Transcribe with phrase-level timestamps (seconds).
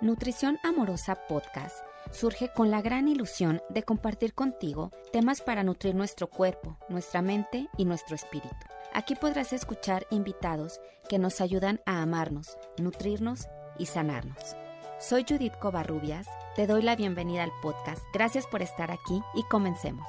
[0.00, 6.28] Nutrición Amorosa Podcast surge con la gran ilusión de compartir contigo temas para nutrir nuestro
[6.28, 8.54] cuerpo, nuestra mente y nuestro espíritu.
[8.94, 14.54] Aquí podrás escuchar invitados que nos ayudan a amarnos, nutrirnos y sanarnos.
[15.00, 18.04] Soy Judith Covarrubias, te doy la bienvenida al podcast.
[18.14, 20.06] Gracias por estar aquí y comencemos.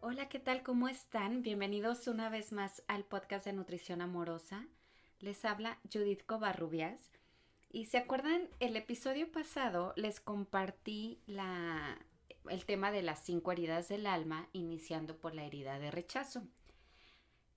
[0.00, 0.62] Hola, ¿qué tal?
[0.62, 1.42] ¿Cómo están?
[1.42, 4.66] Bienvenidos una vez más al podcast de Nutrición Amorosa.
[5.20, 7.10] Les habla Judith Covarrubias.
[7.70, 11.98] Y se acuerdan, el episodio pasado les compartí la,
[12.48, 16.42] el tema de las cinco heridas del alma, iniciando por la herida de rechazo.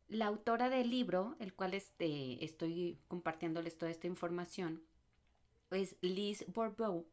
[0.09, 4.83] La autora del libro, el cual este, estoy compartiéndoles toda esta información,
[5.71, 7.07] es Liz Bourbeau.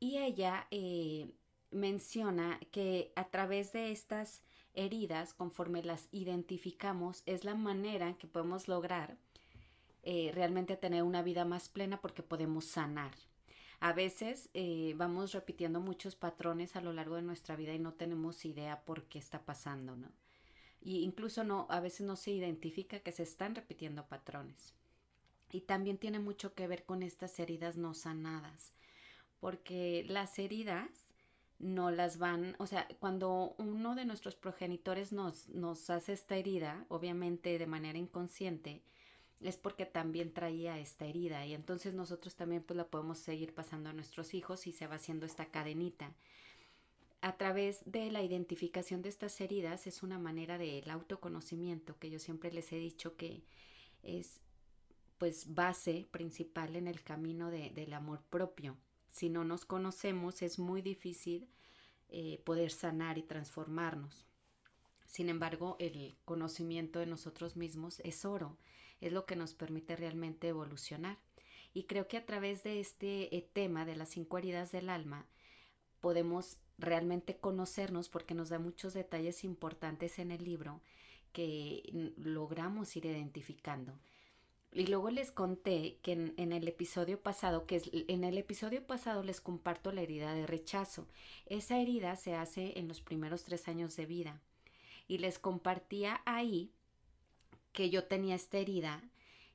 [0.00, 1.32] Y ella eh,
[1.70, 4.42] menciona que a través de estas
[4.74, 9.16] heridas, conforme las identificamos, es la manera que podemos lograr
[10.02, 13.12] eh, realmente tener una vida más plena porque podemos sanar.
[13.80, 17.94] A veces eh, vamos repitiendo muchos patrones a lo largo de nuestra vida y no
[17.94, 20.08] tenemos idea por qué está pasando, ¿no?
[20.80, 24.74] Y incluso no, a veces no se identifica que se están repitiendo patrones.
[25.50, 28.72] Y también tiene mucho que ver con estas heridas no sanadas,
[29.40, 31.08] porque las heridas
[31.58, 36.84] no las van, o sea, cuando uno de nuestros progenitores nos, nos hace esta herida,
[36.88, 38.82] obviamente de manera inconsciente,
[39.40, 43.88] es porque también traía esta herida y entonces nosotros también pues la podemos seguir pasando
[43.88, 46.12] a nuestros hijos y se va haciendo esta cadenita.
[47.20, 52.18] A través de la identificación de estas heridas es una manera del autoconocimiento que yo
[52.18, 53.42] siempre les he dicho que
[54.02, 54.40] es
[55.18, 58.76] pues base principal en el camino de, del amor propio.
[59.08, 61.48] Si no nos conocemos es muy difícil
[62.08, 64.26] eh, poder sanar y transformarnos.
[65.06, 68.58] Sin embargo, el conocimiento de nosotros mismos es oro
[69.00, 71.18] es lo que nos permite realmente evolucionar.
[71.74, 75.26] Y creo que a través de este eh, tema de las cinco heridas del alma
[76.00, 80.80] podemos realmente conocernos porque nos da muchos detalles importantes en el libro
[81.32, 83.92] que logramos ir identificando.
[84.72, 89.22] Y luego les conté que en, el episodio pasado, que es, en el episodio pasado
[89.22, 91.08] les comparto la herida de rechazo.
[91.46, 94.40] Esa herida se hace en los primeros tres años de vida.
[95.06, 96.70] Y les compartía ahí
[97.78, 99.04] que yo tenía esta herida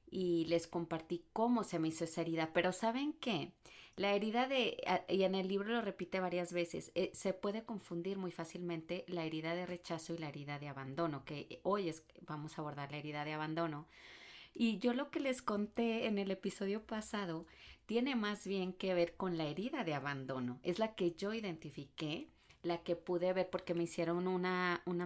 [0.10, 2.52] y les compartí cómo se me hizo esa herida.
[2.54, 3.52] Pero ¿saben qué?
[3.98, 4.78] La herida de,
[5.10, 9.26] y en el libro lo repite varias veces, eh, se puede confundir muy fácilmente la
[9.26, 12.98] herida de rechazo y la herida de abandono, que hoy es, vamos a abordar la
[12.98, 13.90] herida de abandono.
[14.54, 17.46] Y yo lo que les conté en el episodio pasado
[17.88, 20.62] tiene más bien que ver con la herida de abandono.
[20.64, 22.30] Es la que yo identifiqué
[22.62, 25.06] la que pude ver porque me hicieron una, una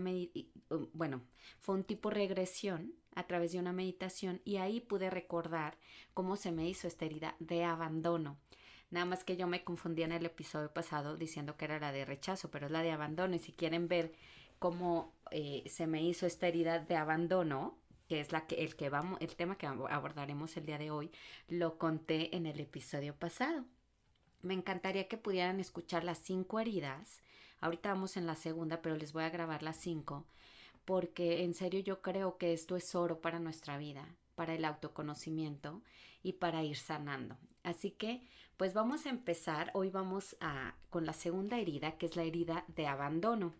[0.93, 1.23] bueno,
[1.59, 5.77] fue un tipo regresión a través de una meditación y ahí pude recordar
[6.13, 8.37] cómo se me hizo esta herida de abandono.
[8.89, 12.05] Nada más que yo me confundí en el episodio pasado diciendo que era la de
[12.05, 13.35] rechazo, pero es la de abandono.
[13.35, 14.13] Y si quieren ver
[14.59, 18.89] cómo eh, se me hizo esta herida de abandono, que es la que, el que
[18.89, 21.11] vamos, el tema que abordaremos el día de hoy,
[21.49, 23.65] lo conté en el episodio pasado.
[24.41, 27.21] Me encantaría que pudieran escuchar las cinco heridas
[27.59, 30.25] Ahorita vamos en la segunda, pero les voy a grabar las cinco,
[30.87, 35.83] porque en serio yo creo que esto es oro para nuestra vida, para el autoconocimiento
[36.23, 37.37] y para ir sanando.
[37.61, 38.25] Así que,
[38.55, 39.69] pues vamos a empezar.
[39.73, 43.53] Hoy vamos a con la segunda herida, que es la herida de abandono.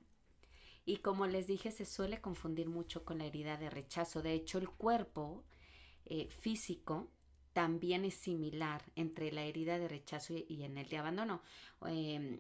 [0.86, 4.22] Y como les dije, se suele confundir mucho con la herida de rechazo.
[4.22, 5.44] De hecho, el cuerpo
[6.06, 7.10] eh, físico
[7.52, 11.42] también es similar entre la herida de rechazo y, en el de abandono.
[11.88, 12.40] Em,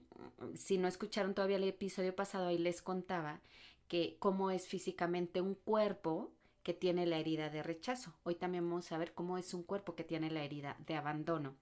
[0.55, 3.41] si no escucharon todavía el episodio pasado, ahí les contaba
[3.87, 6.31] que cómo es físicamente un cuerpo
[6.63, 8.13] que tiene la herida de rechazo.
[8.23, 11.55] Hoy también vamos a ver cómo es un cuerpo que tiene la herida de abandono.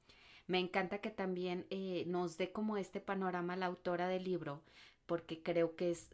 [0.48, 4.62] Me encanta que también eh, nos dé como este panorama la autora del libro,
[5.06, 6.10] porque creo que es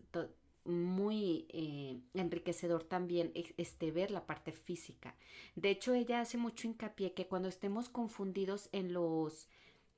[0.65, 5.15] muy eh, enriquecedor también este ver la parte física.
[5.55, 9.47] De hecho, ella hace mucho hincapié que cuando estemos confundidos en los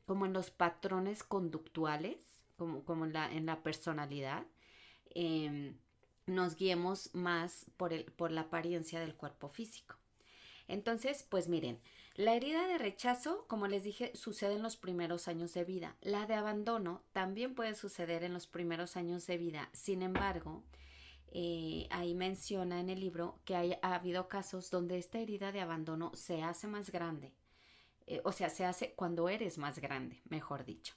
[0.05, 4.45] como en los patrones conductuales, como, como en, la, en la personalidad,
[5.15, 5.77] em,
[6.25, 9.95] nos guiemos más por, el, por la apariencia del cuerpo físico.
[10.67, 11.79] Entonces, pues miren,
[12.15, 15.95] la herida de rechazo, como les dije, sucede en los primeros años de vida.
[16.01, 19.69] La de abandono también puede suceder en los primeros años de vida.
[19.73, 20.63] Sin embargo,
[21.31, 25.61] eh, ahí menciona en el libro que hay, ha habido casos donde esta herida de
[25.61, 27.33] abandono se hace más grande.
[28.05, 30.93] Eh, o sea, se hace cuando eres más grande, mejor dicho.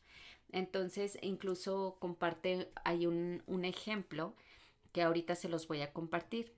[0.52, 4.34] Entonces, incluso comparte, hay un, un ejemplo
[4.96, 6.54] que ahorita se los voy a compartir.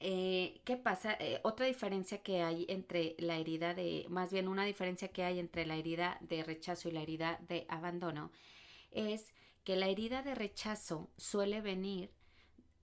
[0.00, 1.14] eh, ¿qué pasa?
[1.20, 5.38] Eh, otra diferencia que hay entre la herida de, más bien una diferencia que hay
[5.38, 8.30] entre la herida de rechazo y la herida de abandono,
[8.90, 9.32] es
[9.64, 12.12] que la herida de rechazo suele venir,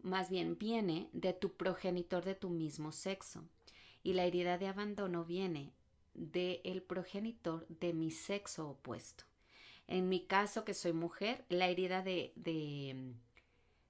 [0.01, 3.47] más bien viene de tu progenitor de tu mismo sexo
[4.03, 5.73] y la herida de abandono viene
[6.15, 9.25] del el progenitor de mi sexo opuesto.
[9.87, 13.13] En mi caso, que soy mujer, la herida de, de,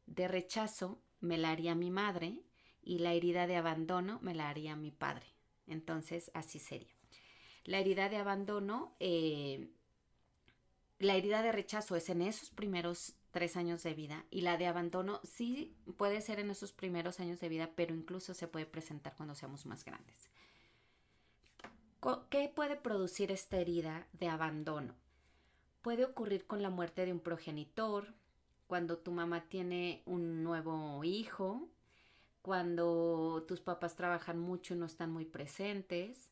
[0.08, 2.40] de rechazo me la haría mi madre
[2.82, 5.26] y la herida de abandono me la haría mi padre.
[5.68, 6.96] Entonces, así sería.
[7.66, 9.70] La herida de abandono, eh,
[11.00, 14.68] la herida de rechazo es en esos primeros tres años de vida y la de
[14.68, 19.16] abandono sí puede ser en esos primeros años de vida, pero incluso se puede presentar
[19.16, 20.30] cuando seamos más grandes.
[22.30, 24.96] ¿Qué puede producir esta herida de abandono?
[25.82, 28.14] Puede ocurrir con la muerte de un progenitor,
[28.68, 31.70] cuando tu mamá tiene un nuevo hijo,
[32.42, 36.32] cuando tus papás trabajan mucho y no están muy presentes,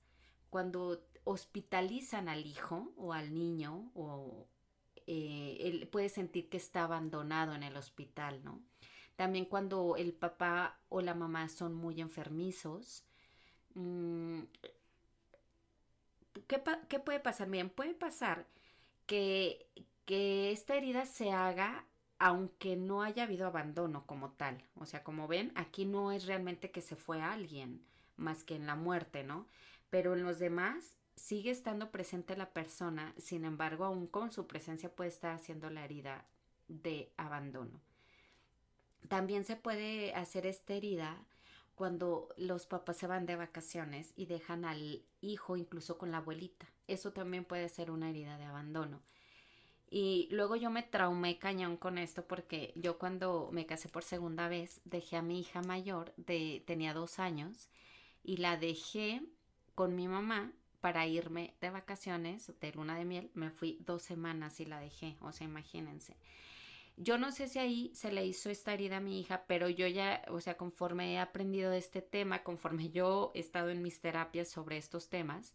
[0.49, 4.47] cuando hospitalizan al hijo o al niño o
[5.07, 8.61] eh, él puede sentir que está abandonado en el hospital, ¿no?
[9.15, 13.05] También cuando el papá o la mamá son muy enfermizos.
[13.75, 14.41] Mm,
[16.47, 17.49] ¿qué, ¿qué, puede pasar?
[17.49, 18.47] Bien, puede pasar
[19.05, 19.67] que,
[20.05, 21.85] que esta herida se haga
[22.25, 24.63] aunque no haya habido abandono como tal.
[24.77, 27.85] O sea, como ven, aquí no es realmente que se fue alguien
[28.15, 29.45] más que en la muerte, ¿no?
[29.91, 34.89] Pero en los demás sigue estando presente la persona, sin embargo, aún con su presencia
[34.89, 36.25] puede estar haciendo la herida
[36.67, 37.79] de abandono.
[39.07, 41.23] También se puede hacer esta herida
[41.75, 46.65] cuando los papás se van de vacaciones y dejan al hijo incluso con la abuelita.
[46.87, 49.03] Eso también puede ser una herida de abandono.
[49.89, 54.47] Y luego yo me traumé cañón con esto porque yo cuando me casé por segunda
[54.47, 57.69] vez dejé a mi hija mayor, de, tenía dos años,
[58.23, 59.21] y la dejé
[59.75, 60.51] con mi mamá
[60.81, 63.31] para irme de vacaciones, de luna de miel.
[63.33, 66.15] Me fui dos semanas y la dejé, o sea, imagínense.
[66.97, 69.87] Yo no sé si ahí se le hizo esta herida a mi hija, pero yo
[69.87, 73.99] ya, o sea, conforme he aprendido de este tema, conforme yo he estado en mis
[73.99, 75.53] terapias sobre estos temas,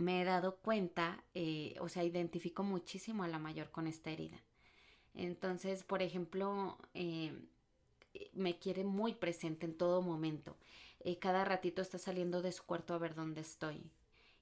[0.00, 4.42] me he dado cuenta, eh, o sea, identifico muchísimo a la mayor con esta herida.
[5.14, 7.32] Entonces, por ejemplo, eh,
[8.32, 10.56] me quiere muy presente en todo momento.
[11.00, 13.90] Eh, cada ratito está saliendo de su cuarto a ver dónde estoy.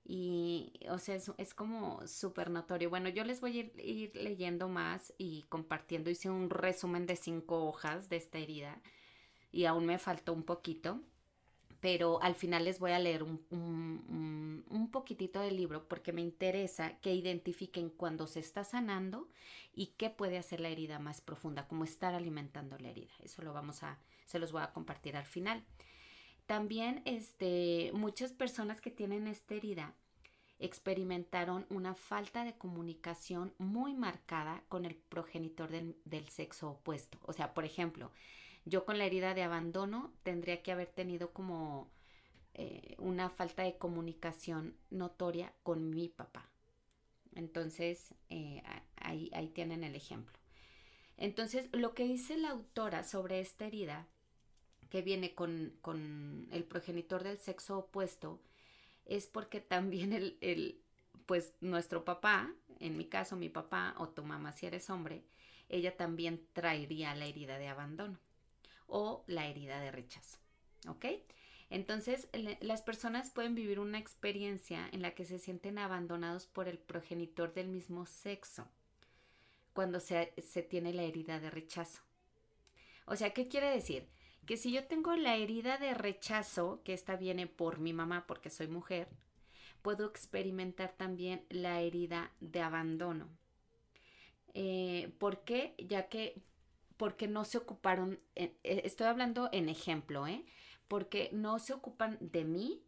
[0.04, 2.88] Y, o sea, es, como súper notorio.
[2.88, 6.10] Bueno, yo les voy a ir, ir, leyendo más y compartiendo.
[6.10, 8.80] Hice un resumen de cinco hojas de esta herida
[9.52, 11.02] y aún me faltó un poquito
[11.80, 16.98] pero al final les voy a leer un, un, poquitito del libro porque me interesa
[17.00, 19.28] que identifiquen cuando se está sanando
[19.74, 23.12] y qué puede hacer la herida más profunda, como estar alimentando la herida.
[23.22, 25.62] Eso lo vamos a, se los voy a compartir al final.
[26.46, 29.94] También, este, muchas personas que tienen esta herida
[30.58, 37.18] experimentaron una falta de comunicación muy marcada con el progenitor del, del sexo opuesto.
[37.22, 38.10] O sea, por ejemplo,
[38.64, 41.90] yo con la herida de abandono tendría que haber tenido como
[42.54, 46.50] eh, una falta de comunicación notoria con mi papá.
[47.34, 48.62] Entonces, eh,
[48.96, 50.36] ahí, ahí tienen el ejemplo.
[51.16, 54.06] Entonces, lo que dice la autora sobre esta herida,
[54.90, 58.40] que viene con, con el progenitor del sexo opuesto,
[59.04, 60.82] es porque también el, el,
[61.26, 65.24] pues nuestro papá, en mi caso mi papá o tu mamá si eres hombre,
[65.68, 68.18] ella también traería la herida de abandono
[68.88, 70.38] o la herida de rechazo.
[70.88, 71.06] ¿Ok?
[71.70, 72.28] Entonces,
[72.60, 77.52] las personas pueden vivir una experiencia en la que se sienten abandonados por el progenitor
[77.52, 78.66] del mismo sexo
[79.74, 82.02] cuando se, se, tiene la herida de rechazo.
[83.06, 84.08] O sea, ¿qué quiere decir?
[84.46, 88.50] Que si yo tengo la herida de rechazo, que esta viene por mi mamá porque
[88.50, 89.08] soy mujer,
[89.82, 93.28] puedo experimentar también la herida de abandono.
[94.54, 95.74] Eh, ¿Por qué?
[95.78, 96.42] Ya que
[96.98, 100.44] porque no se ocuparon, eh, eh, estoy hablando en ejemplo, ¿eh?
[100.88, 102.82] Porque no se ocupan de mí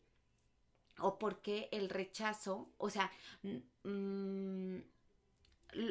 [0.99, 3.11] o porque el rechazo, o sea,
[3.85, 4.79] mm,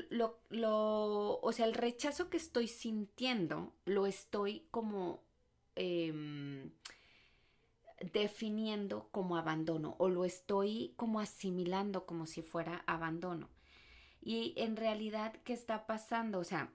[0.10, 5.24] lo, lo, o sea, el rechazo que estoy sintiendo lo estoy como
[5.76, 6.72] em,
[8.14, 13.50] definiendo como abandono o lo estoy como asimilando como si fuera abandono.
[14.22, 16.40] Y en realidad, ¿qué está pasando?
[16.40, 16.74] O sea,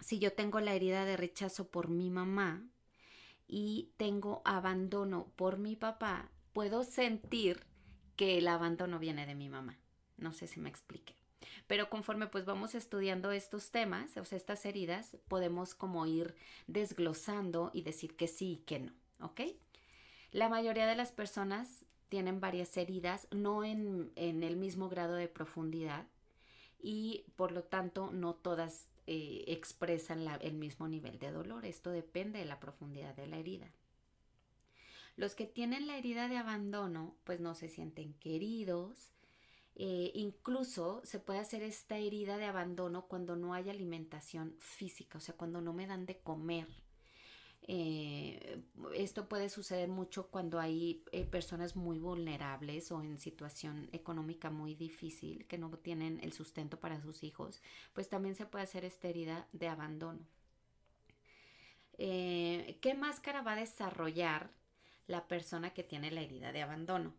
[0.00, 2.62] si yo tengo la herida de rechazo por mi mamá
[3.48, 7.64] y tengo abandono por mi papá, puedo sentir
[8.16, 9.78] que el abandono viene de mi mamá.
[10.16, 11.14] No sé si me explique.
[11.66, 16.34] Pero conforme pues vamos estudiando estos temas, o sea, estas heridas, podemos como ir
[16.66, 18.92] desglosando y decir que sí y que no.
[19.20, 19.40] ¿ok?
[20.32, 26.06] La mayoría de las personas tienen varias heridas, no en, el mismo grado de profundidad
[26.82, 31.64] y por lo tanto no todas eh, expresan el mismo nivel de dolor.
[31.64, 33.72] Esto depende de la profundidad de la herida.
[35.16, 39.10] Los que tienen la herida de abandono, pues no se sienten queridos.
[39.74, 45.20] Eh, incluso se puede hacer esta herida de abandono cuando no hay alimentación física, o
[45.20, 46.68] sea, cuando no me dan de comer.
[47.68, 48.62] Eh,
[48.94, 54.74] esto puede suceder mucho cuando hay eh, personas muy vulnerables o en situación económica muy
[54.74, 57.62] difícil que no tienen el sustento para sus hijos,
[57.92, 60.26] pues también se puede hacer esta herida de abandono.
[61.96, 64.50] ¿Qué máscara va a desarrollar
[65.10, 67.14] la persona que tiene la herida de abandono.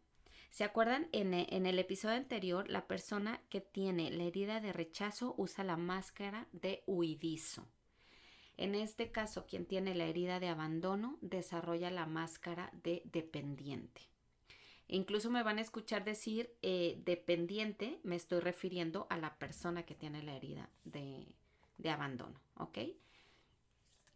[0.49, 1.07] ¿Se acuerdan?
[1.11, 6.47] En, el episodio anterior, la persona que tiene la herida de rechazo usa la máscara
[6.51, 7.67] de huidizo.
[8.61, 14.01] En este caso, quien tiene la herida de abandono desarrolla la máscara de dependiente.
[14.87, 19.95] Incluso me van a escuchar decir eh, dependiente, me estoy refiriendo a la persona que
[19.95, 21.25] tiene la herida de,
[21.89, 22.77] abandono, ¿ok?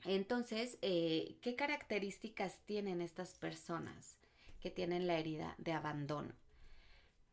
[0.04, 4.20] Entonces, eh, ¿qué características tienen estas personas
[4.60, 6.36] que tienen la herida de abandono?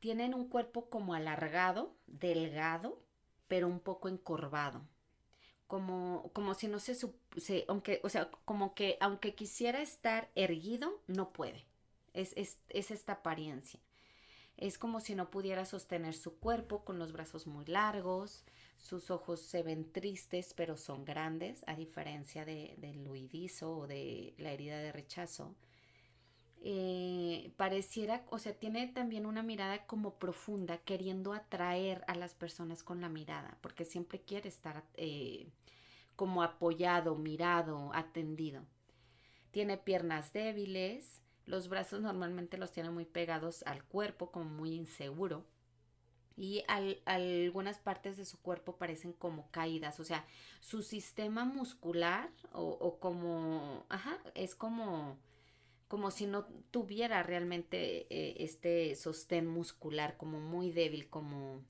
[0.00, 3.04] Tienen un cuerpo como alargado, delgado,
[3.48, 4.88] pero un poco encorvado.
[5.72, 11.00] Como, como si no se, se, aunque, o sea, como que aunque quisiera estar erguido,
[11.06, 11.64] no puede.
[12.12, 13.80] Es, es, es esta apariencia.
[14.58, 18.44] Es como si no pudiera sostener su cuerpo con los brazos muy largos,
[18.76, 24.34] sus ojos se ven tristes pero son grandes, a diferencia de, del huidizo o de
[24.38, 25.54] la herida de rechazo.
[26.64, 32.84] Eh, pareciera, o sea, tiene también una mirada como profunda, queriendo atraer a las personas
[32.84, 35.48] con la mirada, porque siempre quiere estar eh,
[36.14, 38.62] como apoyado, mirado, atendido.
[39.50, 45.44] Tiene piernas débiles, los brazos normalmente los tiene muy pegados al cuerpo, como muy inseguro.
[46.36, 46.64] Y
[47.04, 50.24] algunas partes de su cuerpo parecen como caídas, o sea,
[50.60, 55.18] su sistema muscular o, como, ajá, es como,
[55.92, 61.60] como si no tuviera realmente eh, este sostén muscular, como muy débil, como,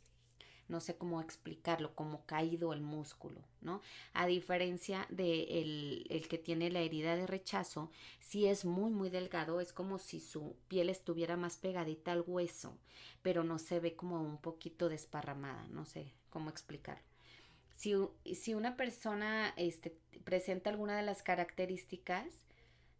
[0.69, 3.81] no sé cómo explicarlo, como caído el músculo, ¿no?
[4.13, 9.61] A diferencia de el, que tiene la herida de rechazo, si es muy, muy delgado,
[9.61, 12.79] es como si su piel estuviera más pegadita al hueso,
[13.23, 17.03] pero no se ve como un poquito desparramada, no sé cómo explicarlo.
[17.75, 17.97] Si,
[18.37, 22.27] si una persona este, presenta alguna de las características,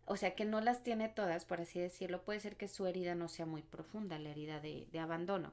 [0.05, 3.15] o sea que no las tiene todas, por así decirlo, puede ser que su herida
[3.15, 5.53] no sea muy profunda, la herida de, abandono.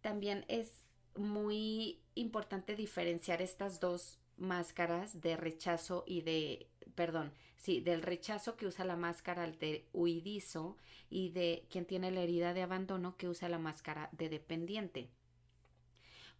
[0.00, 0.84] También es
[1.14, 8.66] muy importante diferenciar estas dos máscaras de rechazo y de, perdón, sí, del rechazo que
[8.66, 10.76] usa la máscara de huidizo
[11.08, 15.08] y de quien tiene la herida de abandono que usa la máscara de dependiente.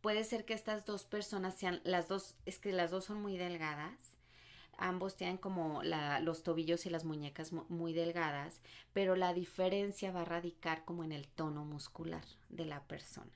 [0.01, 3.37] Puede ser que estas dos personas sean, las dos, es que las dos son muy
[3.37, 4.16] delgadas,
[4.79, 8.61] ambos tienen como los tobillos y las muñecas muy delgadas,
[8.93, 13.33] pero la diferencia va a radicar como en el tono muscular de la persona.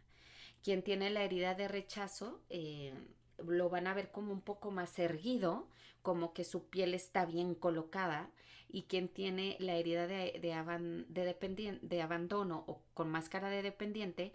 [0.62, 2.92] Quien tiene la herida de rechazo eh,
[3.38, 5.68] lo van a ver como un poco más erguido,
[6.02, 8.30] como que su piel está bien colocada
[8.68, 10.38] y quien tiene la herida de,
[11.82, 14.32] de abandono o con máscara de dependiente,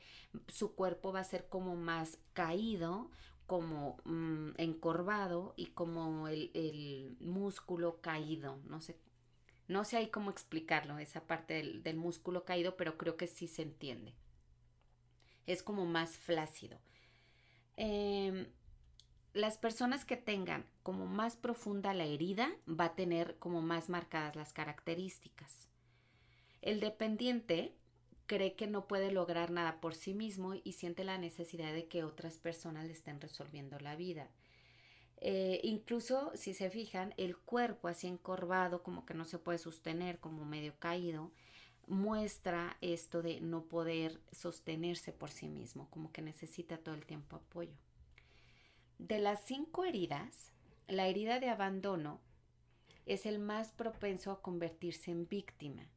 [0.47, 3.09] su cuerpo va a ser como más caído,
[3.47, 8.97] como mm, encorvado y como el, el, músculo caído, no sé,
[9.67, 13.47] no sé ahí cómo explicarlo, esa parte del, del músculo caído, pero creo que sí
[13.47, 14.15] se entiende
[15.45, 16.79] es como más flácido.
[17.77, 18.47] Em,
[19.33, 24.35] las personas que tengan como más profunda la herida va a tener como más marcadas
[24.35, 25.67] las características.
[26.61, 27.75] El dependiente
[28.25, 32.03] cree que no puede lograr nada por sí mismo y siente la necesidad de que
[32.03, 34.29] otras personas le estén resolviendo la vida.
[35.17, 40.19] Eh, incluso si se fijan, el cuerpo así encorvado, como que no se puede sostener,
[40.19, 41.31] como medio caído,
[41.87, 47.37] muestra esto de no poder sostenerse por sí mismo, como que necesita todo el tiempo
[47.37, 47.75] apoyo.
[48.97, 50.51] De las cinco heridas,
[50.87, 52.21] la herida de abandono
[53.05, 55.87] es el más propenso a convertirse en víctima.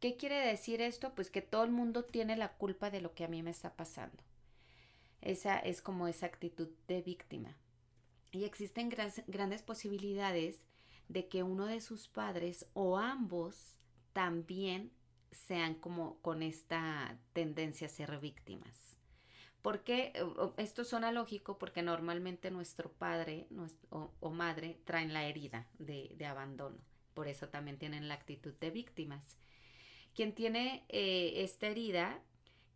[0.00, 1.14] ¿Qué quiere decir esto?
[1.14, 3.76] Pues que todo el mundo tiene la culpa de lo que a mí me está
[3.76, 4.22] pasando.
[5.20, 7.56] Esa es como esa actitud de víctima.
[8.32, 8.88] Y existen
[9.26, 10.64] grandes posibilidades
[11.08, 13.76] de que uno de sus padres o ambos
[14.12, 14.92] también
[15.32, 18.96] sean como con esta tendencia a ser víctimas.
[19.62, 20.12] Porque
[20.56, 23.46] esto suena lógico porque normalmente nuestro padre
[23.90, 26.78] o, madre traen la herida de, abandono.
[27.12, 29.36] Por eso también tienen la actitud de víctimas.
[30.20, 32.20] Quien tiene eh, esta herida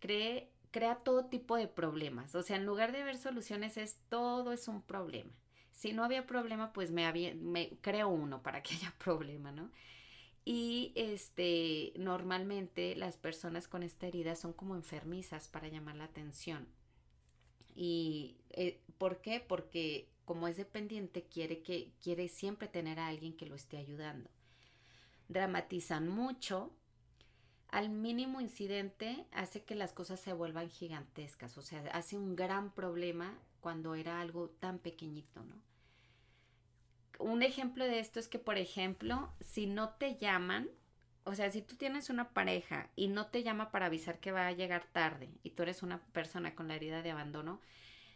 [0.01, 2.35] crea todo tipo de problemas.
[2.35, 5.31] O sea, en lugar de ver soluciones es todo es un problema.
[5.71, 7.35] Si no había problema, pues me, había,
[7.83, 9.71] creo uno para que haya problema, ¿no?
[10.47, 16.67] Y este, normalmente las personas con esta herida son como enfermizas para llamar la atención.
[17.75, 19.45] ¿Y eh, por qué?
[19.47, 24.31] Porque como es dependiente, quiere, que, quiere siempre tener a alguien que lo esté ayudando.
[25.29, 26.75] Dramatizan mucho.
[27.75, 31.59] Al mínimo incidente hace que las cosas se vuelvan gigantescas.
[31.59, 35.57] O sea, hace un gran problema cuando era algo tan pequeñito, ¿no?
[37.19, 40.69] Un ejemplo de esto es que, por ejemplo, si no te llaman,
[41.25, 44.47] o sea, si tú tienes una pareja y no te llama para avisar que va
[44.47, 47.61] a llegar tarde y tú eres una persona con la herida de abandono,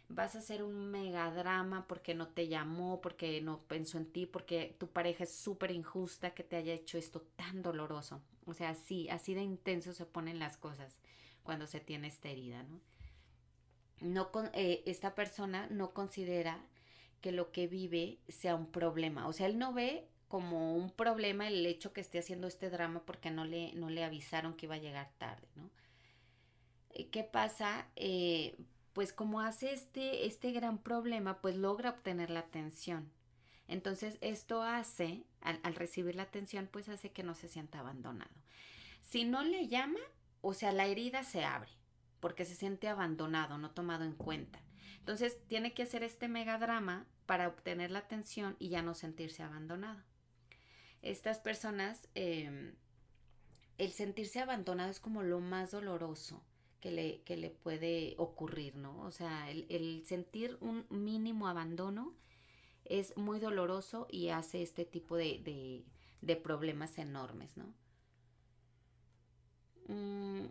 [0.09, 4.75] vas a hacer un megadrama porque no te llamó, porque no pensó en ti, porque
[4.79, 8.21] tu pareja es súper injusta que te haya hecho esto tan doloroso.
[8.45, 10.99] O sea, así, así de intenso se ponen las cosas
[11.43, 12.81] cuando se tiene esta herida, ¿no?
[14.01, 16.63] no con, eh, esta persona no considera
[17.21, 19.27] que lo que vive sea un problema.
[19.27, 23.03] O sea, él no ve como un problema el hecho que esté haciendo este drama
[23.05, 25.69] porque no le, no le avisaron que iba a llegar tarde, ¿no?
[26.91, 27.87] Eh, ¿Qué pasa?
[27.95, 28.55] Eh,
[28.99, 33.09] pues como hace este, este gran problema, pues logra obtener la atención.
[33.69, 38.35] Entonces esto hace, al, recibir la atención, pues hace que no se sienta abandonado.
[38.99, 40.01] Si no le llama,
[40.41, 41.71] o sea, la herida se abre
[42.19, 44.59] porque se siente abandonado, no tomado en cuenta.
[44.97, 50.03] Entonces tiene que hacer este megadrama para obtener la atención y ya no sentirse abandonado.
[51.01, 52.75] Estas personas, em,
[53.77, 56.43] el sentirse abandonado es como lo más doloroso
[56.79, 59.01] que le, que le puede ocurrir, ¿no?
[59.01, 62.15] O sea, el, sentir un mínimo abandono
[62.85, 65.83] es muy doloroso y hace este tipo de,
[66.21, 67.73] de, problemas enormes, ¿no?
[69.87, 70.47] Mm,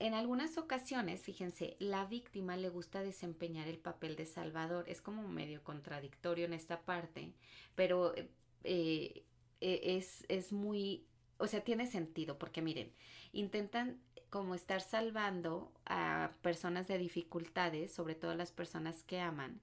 [0.00, 4.84] en algunas ocasiones, fíjense, la víctima le gusta desempeñar el papel de salvador.
[4.88, 7.34] Es como medio contradictorio en esta parte,
[7.74, 9.24] pero eh,
[9.60, 12.92] eh, es, es muy, o sea, tiene sentido, porque miren,
[13.32, 19.60] intentan como estar salvando a personas de dificultades, sobre todo las personas que aman,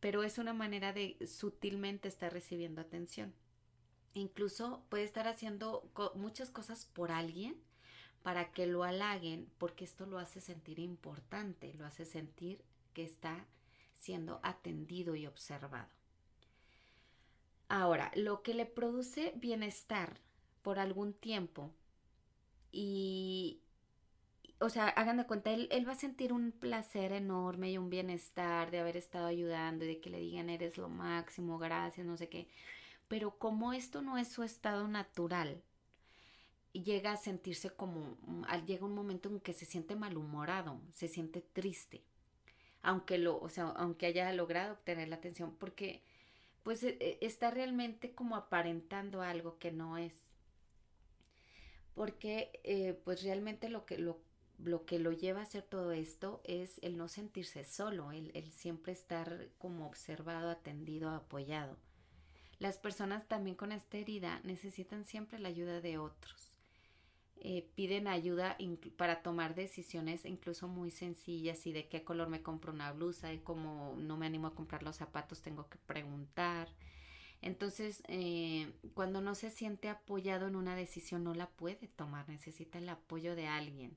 [0.00, 3.34] pero es una manera de sutilmente estar recibiendo atención.
[4.14, 7.56] Incluso puede estar haciendo muchas cosas por alguien
[8.22, 13.46] para que lo halaguen, porque esto lo hace sentir importante, lo hace sentir que está
[13.94, 15.88] siendo atendido y observado.
[17.68, 20.20] Ahora, lo que le produce bienestar
[20.62, 21.70] por algún tiempo
[22.72, 23.60] y,
[24.60, 27.90] o sea, hagan de cuenta, él, él, va a sentir un placer enorme y un
[27.90, 32.16] bienestar de haber estado ayudando y de que le digan eres lo máximo, gracias, no
[32.16, 32.46] sé qué.
[33.08, 35.62] Pero como esto no es su estado natural,
[36.72, 41.40] llega a sentirse como, mm, llega un momento en que se siente malhumorado, se siente
[41.40, 42.02] triste,
[42.82, 46.02] aunque lo, o sea, aunque haya logrado obtener la atención, porque
[46.62, 50.14] pues e, e, está realmente como aparentando algo que no es.
[51.94, 54.20] Porque eh, pues realmente lo que lo,
[54.64, 58.92] lo que lo lleva a hacer todo esto es el no sentirse solo, el, siempre
[58.92, 61.76] estar como observado, atendido, apoyado.
[62.58, 66.50] Las personas también con esta herida necesitan siempre la ayuda de otros
[67.42, 68.58] eh, piden ayuda
[68.98, 73.38] para tomar decisiones incluso muy sencillas y de qué color me compro una blusa y
[73.38, 76.68] como no me animo a comprar los zapatos tengo que preguntar.
[77.40, 82.76] Entonces, eh, cuando no se siente apoyado en una decisión no la puede tomar, necesita
[82.76, 83.96] el apoyo de alguien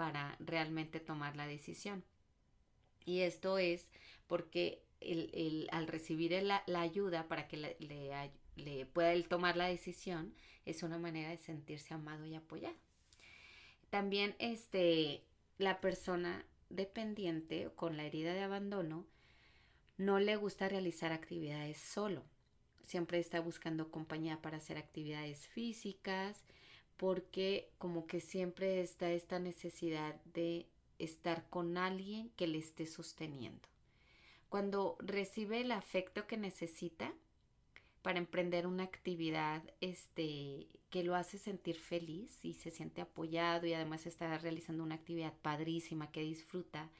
[0.00, 2.02] para realmente tomar la decisión.
[3.04, 3.90] Y esto es
[4.28, 7.76] porque el, al recibir la, ayuda para que le,
[8.56, 10.34] le pueda él tomar la decisión,
[10.64, 12.78] es una manera de sentirse amado y apoyado.
[13.90, 15.22] También este,
[15.58, 19.04] la persona dependiente con la herida de abandono
[19.98, 22.24] no le gusta realizar actividades solo.
[22.84, 26.42] Siempre está buscando compañía para hacer actividades físicas
[27.00, 30.66] porque como que siempre está esta necesidad de
[30.98, 33.66] estar con alguien que le esté sosteniendo.
[34.50, 37.14] Cuando recibe el afecto que necesita,
[38.02, 43.72] para emprender una actividad este, que lo hace sentir feliz y se siente apoyado y
[43.72, 46.90] además está realizando una actividad padrísima que disfruta.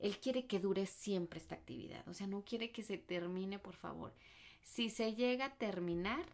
[0.00, 3.74] Él quiere que dure siempre esta actividad, o sea, no quiere que se termine, por
[3.74, 4.12] favor.
[4.60, 6.26] Si se llega a terminar,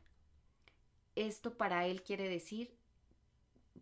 [1.14, 2.79] esto para él quiere decir,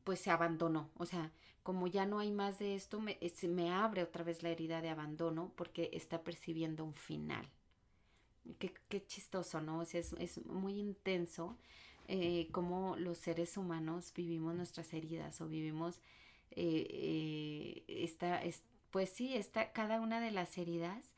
[0.05, 4.03] pues se abandonó, o sea, como ya no hay más de esto, me, me abre
[4.03, 7.47] otra vez la herida de abandono porque está percibiendo un final.
[8.59, 9.81] Qué, qué chistoso, ¿no?
[9.81, 11.59] O sea, es, es, muy intenso,
[12.07, 16.01] eh, cómo los seres humanos vivimos nuestras heridas o vivimos
[16.53, 18.41] eh, eh, esta,
[18.91, 21.13] pues sí, esta, cada una de las heridas,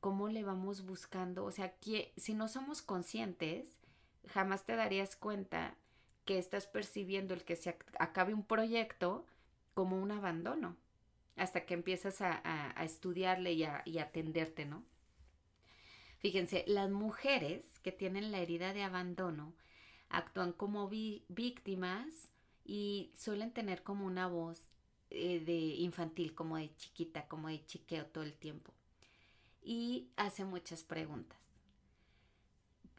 [0.00, 1.74] cómo le vamos buscando, o sea,
[2.16, 3.78] si no somos conscientes,
[4.28, 5.76] jamás te darías cuenta
[6.24, 9.26] que estás percibiendo el que se acabe un proyecto
[9.74, 10.76] como un abandono,
[11.36, 14.84] hasta que empiezas a, estudiarle y a, atenderte, ¿no?
[16.18, 19.54] Fíjense, las mujeres que tienen la herida de abandono
[20.08, 22.28] actúan como víctimas
[22.64, 24.70] y suelen tener como una voz
[25.10, 28.72] eh, de infantil, como de chiquita, como de chiqueo todo el tiempo.
[29.62, 31.41] Y hace muchas preguntas.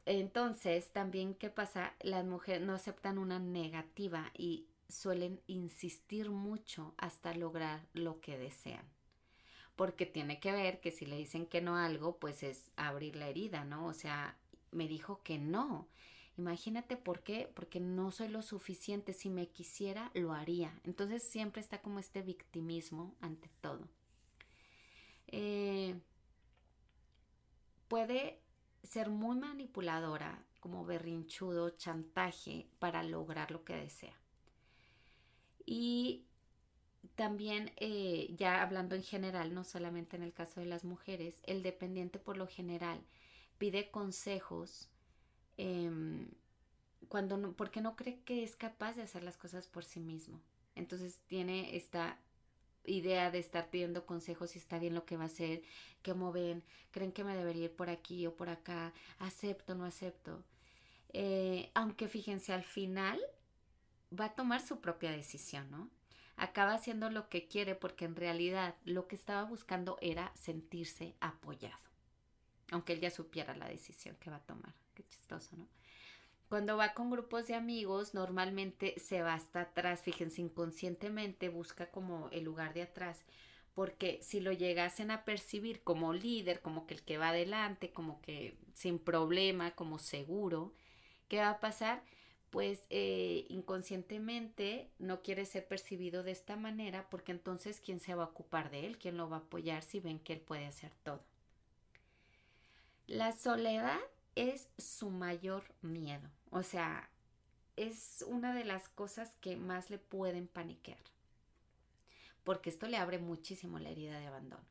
[0.05, 1.93] Entonces, también, ¿qué pasa?
[2.01, 8.85] Las mujeres no aceptan una negativa y suelen insistir mucho hasta lograr lo que desean.
[9.75, 13.15] Porque tiene que ver que si le dicen que no a algo, pues es abrir
[13.15, 13.87] la herida, ¿no?
[13.87, 14.37] O sea,
[14.71, 15.87] me dijo que no.
[16.37, 20.79] Imagínate por qué, porque no soy lo suficiente, si me quisiera, lo haría.
[20.83, 23.87] Entonces siempre está como este victimismo ante todo.
[25.27, 25.95] Eh,
[27.87, 28.42] puede
[28.83, 34.17] ser muy manipuladora, como berrinchudo, chantaje para lograr lo que desea.
[35.65, 36.25] Y
[37.15, 41.63] también, eh, ya hablando en general, no solamente en el caso de las mujeres, el
[41.63, 43.01] dependiente por lo general
[43.57, 44.89] pide consejos
[45.57, 46.27] em,
[47.07, 50.41] cuando no, porque no cree que es capaz de hacer las cosas por sí mismo.
[50.75, 52.19] Entonces tiene esta
[52.85, 55.63] idea de estar pidiendo consejos si está bien lo que va a hacer,
[56.03, 60.43] cómo ven, creen que me debería ir por aquí o por acá, acepto, no acepto.
[61.09, 63.19] Eh, aunque fíjense, al final
[64.17, 65.89] va a tomar su propia decisión, ¿no?
[66.35, 71.83] Acaba haciendo lo que quiere porque en realidad lo que estaba buscando era sentirse apoyado.
[72.71, 74.73] Aunque él ya supiera la decisión que va a tomar.
[74.95, 75.67] Qué chistoso, ¿no?
[76.53, 82.29] Cuando va con grupos de amigos, normalmente se va hasta atrás, fíjense, inconscientemente busca como
[82.29, 83.25] el lugar de atrás,
[83.73, 88.21] porque si lo llegasen a percibir como líder, como que el que va adelante, como
[88.21, 90.75] que sin problema, como seguro,
[91.27, 92.03] ¿qué va a pasar?
[92.51, 98.25] Pues eh, inconscientemente no quiere ser percibido de esta manera, porque entonces ¿quién se va
[98.25, 98.99] a ocupar de él?
[98.99, 101.23] ¿Quién lo va a apoyar si ven que él puede hacer todo?
[103.07, 103.99] La soledad
[104.35, 106.29] es su mayor miedo.
[106.49, 107.09] O sea,
[107.75, 110.99] es una de las cosas que más le pueden paniquear.
[112.43, 114.65] Porque esto le abre muchísimo la herida de abandono.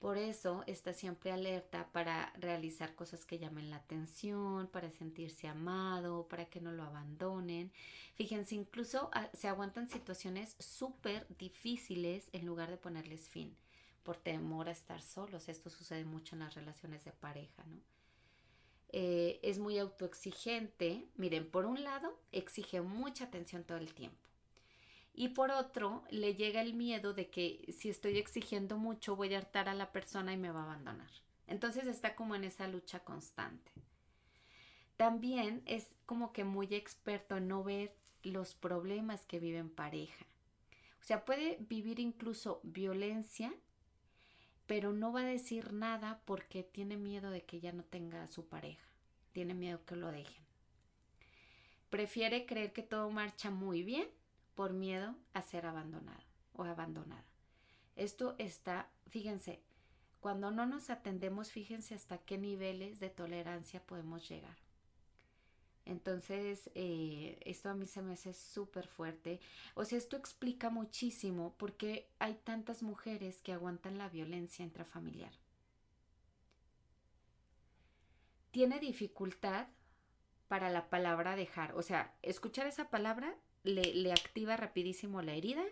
[0.00, 6.26] Por eso está siempre alerta para realizar cosas que llamen la atención, para sentirse amado,
[6.26, 7.70] para que no lo abandonen.
[8.14, 13.54] Fíjense, incluso ah, se aguantan situaciones súper difíciles en lugar de ponerles fin,
[14.02, 15.50] por temor a estar solos.
[15.50, 17.99] Esto sucede mucho en las relaciones de pareja, ¿no?
[18.92, 21.06] Eh, es muy autoexigente.
[21.16, 24.18] Miren, por un lado, exige mucha atención todo el tiempo.
[25.14, 29.38] Y por otro, le llega el miedo de que si estoy exigiendo mucho voy a
[29.38, 31.10] hartar a la persona y me va a abandonar.
[31.46, 33.72] Entonces está como en esa lucha constante.
[34.96, 40.26] También es como que muy experto en no ver los problemas que vive en pareja.
[41.00, 43.52] O sea, puede vivir incluso violencia
[44.70, 48.28] pero no va a decir nada porque tiene miedo de que ya no tenga a
[48.28, 48.86] su pareja,
[49.32, 50.44] tiene miedo que lo dejen.
[51.90, 54.06] Prefiere creer que todo marcha muy bien
[54.54, 57.24] por miedo a ser abandonado o abandonada.
[57.96, 59.60] Esto está, fíjense,
[60.20, 64.56] cuando no nos atendemos, fíjense hasta qué niveles de tolerancia podemos llegar.
[65.84, 69.40] Entonces, eh, esto a mí se me hace súper fuerte.
[69.74, 75.32] O sea, esto explica muchísimo por qué hay tantas mujeres que aguantan la violencia intrafamiliar.
[78.50, 79.68] Tiene dificultad
[80.48, 81.74] para la palabra dejar.
[81.76, 85.64] O sea, escuchar esa palabra le, le activa rapidísimo la herida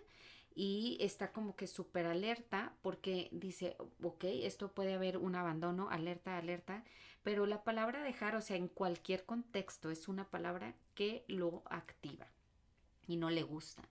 [0.60, 6.36] y está como que súper alerta porque dice, ok, esto puede haber un abandono, alerta,
[6.36, 6.82] alerta,
[7.22, 12.26] pero la palabra dejar, o sea, en cualquier contexto es una palabra que lo activa
[13.06, 13.84] y no le gusta.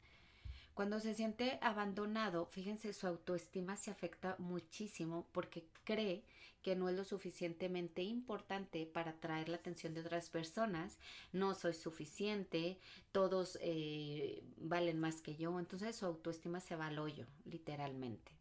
[0.77, 6.23] Cuando se siente abandonado, fíjense, su autoestima se afecta muchísimo porque cree
[6.61, 10.99] que no es lo suficientemente importante para atraer la atención de otras personas,
[11.33, 12.77] no soy suficiente,
[13.11, 18.31] todos eh, valen más que yo, entonces su autoestima se va al hoyo, literalmente.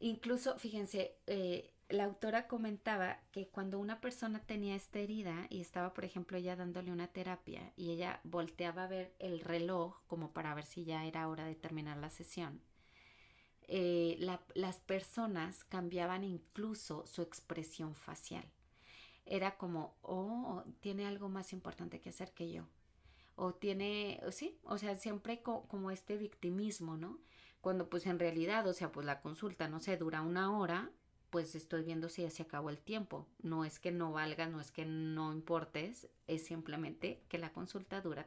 [0.00, 5.94] Incluso, fíjense, eh, la autora comentaba que cuando una persona tenía esta herida y estaba,
[5.94, 10.54] por ejemplo, ella dándole una terapia y ella volteaba a ver el reloj como para
[10.54, 12.60] ver si ya era hora de terminar la sesión,
[13.68, 14.16] eh,
[14.54, 18.44] las personas cambiaban incluso su expresión facial.
[19.26, 22.68] era como, oh, tiene algo más importante que hacer que yo.
[23.36, 27.18] O tiene, sí, o sea, siempre como este victimismo, ¿no?
[27.60, 30.92] Cuando pues en realidad, o sea, pues la consulta, no sé, dura una hora,
[31.30, 33.26] pues estoy viendo si ya se acabó el tiempo.
[33.42, 38.00] No es que no valga, no es que no importes, es simplemente que la consulta
[38.00, 38.26] dura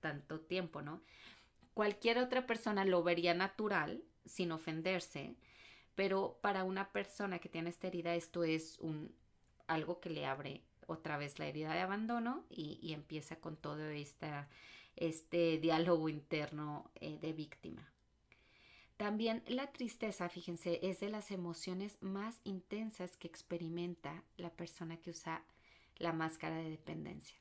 [0.00, 1.02] tanto tiempo, ¿no?
[1.74, 5.36] Cualquier otra persona lo vería natural, sin ofenderse,
[5.94, 9.14] pero para una persona que tiene esta herida esto es un
[9.66, 13.88] algo que le abre otra vez la herida de abandono y, empieza con todo
[14.96, 17.86] este diálogo interno eh, de víctima.
[18.98, 25.10] También la tristeza, fíjense, es de las emociones más intensas que experimenta la persona que
[25.10, 25.44] usa
[25.98, 27.38] la máscara de dependencia.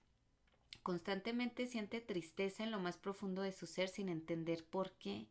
[0.83, 5.29] Constantemente siente tristeza en lo más profundo de su ser sin entender por qué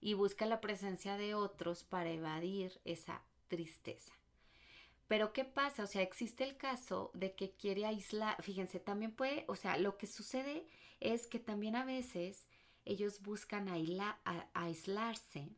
[0.00, 4.14] y busca la presencia de otros para evadir esa tristeza.
[5.08, 5.82] Pero ¿qué pasa?
[5.82, 9.98] O sea, existe el caso de que quiere aislar, fíjense, también puede, o sea, lo
[9.98, 10.64] que sucede
[11.00, 12.46] es que también a veces
[12.84, 13.68] ellos buscan
[14.54, 15.48] aislarse,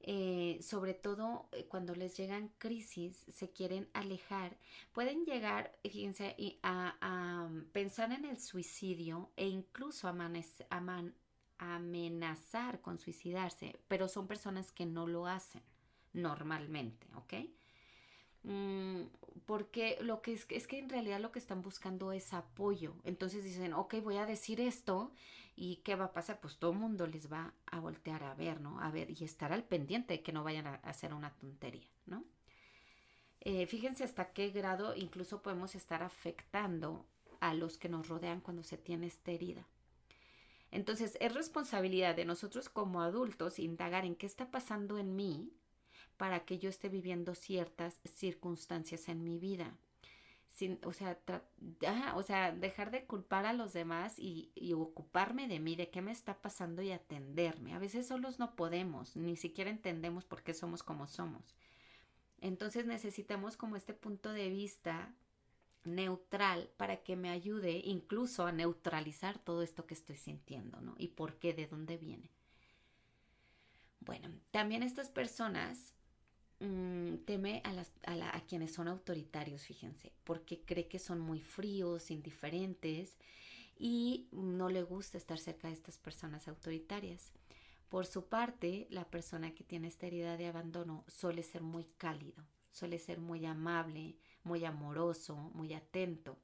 [0.00, 4.56] eh, sobre todo eh, cuando les llegan crisis, se quieren alejar,
[4.92, 10.08] pueden llegar, fíjense, a, pensar en el suicidio e incluso
[11.58, 15.62] amenazar con suicidarse, pero son personas que no lo hacen
[16.12, 17.34] normalmente, ¿ok?
[18.44, 19.02] Mm,
[19.46, 22.94] porque lo que es, es que en realidad lo que están buscando es apoyo.
[23.04, 25.12] Entonces dicen, ok, voy a decir esto
[25.58, 26.40] y ¿qué va a pasar?
[26.40, 28.80] Pues todo el mundo les va a voltear a ver, ¿no?
[28.80, 32.24] A ver y estar al pendiente de que no vayan a hacer una tontería, ¿no?
[33.40, 37.06] Eh, fíjense hasta qué grado incluso podemos estar afectando
[37.40, 39.66] a los que nos rodean cuando se tiene esta herida.
[40.70, 45.52] Entonces es responsabilidad de nosotros como adultos indagar en qué está pasando en mí
[46.16, 49.76] para que yo esté viviendo ciertas circunstancias en mi vida.
[50.58, 51.16] Sin, o, sea,
[52.16, 56.02] o sea, dejar de culpar a los demás y, y, ocuparme de mí, de qué
[56.02, 57.74] me está pasando y atenderme.
[57.74, 61.54] A veces solos no podemos, ni siquiera entendemos por qué somos como somos.
[62.40, 65.14] Entonces necesitamos como este punto de vista
[65.84, 70.96] neutral para que me ayude incluso a neutralizar todo esto que estoy sintiendo, ¿no?
[70.98, 72.32] Y por qué, de dónde viene.
[74.00, 75.94] Bueno, también estas personas
[76.60, 82.10] Mm, teme a, las, a, quienes son autoritarios, fíjense, porque cree que son muy fríos,
[82.10, 83.16] indiferentes
[83.78, 87.30] y no le gusta estar cerca de estas personas autoritarias.
[87.88, 92.44] Por su parte, la persona que tiene esta herida de abandono suele ser muy cálido,
[92.72, 96.38] suele ser muy amable, muy amoroso, muy atento.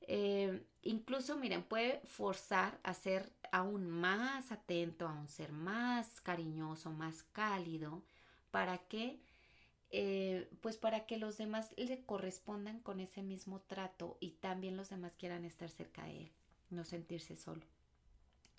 [0.00, 6.90] Eh, incluso, miren, puede forzar a ser aún más atento, a un ser más cariñoso,
[6.90, 8.02] más cálido,
[8.50, 9.20] para que
[9.92, 14.90] eh, pues para que los demás le correspondan con ese mismo trato y también los
[14.90, 16.32] demás quieran estar cerca de él,
[16.70, 17.66] no sentirse solo.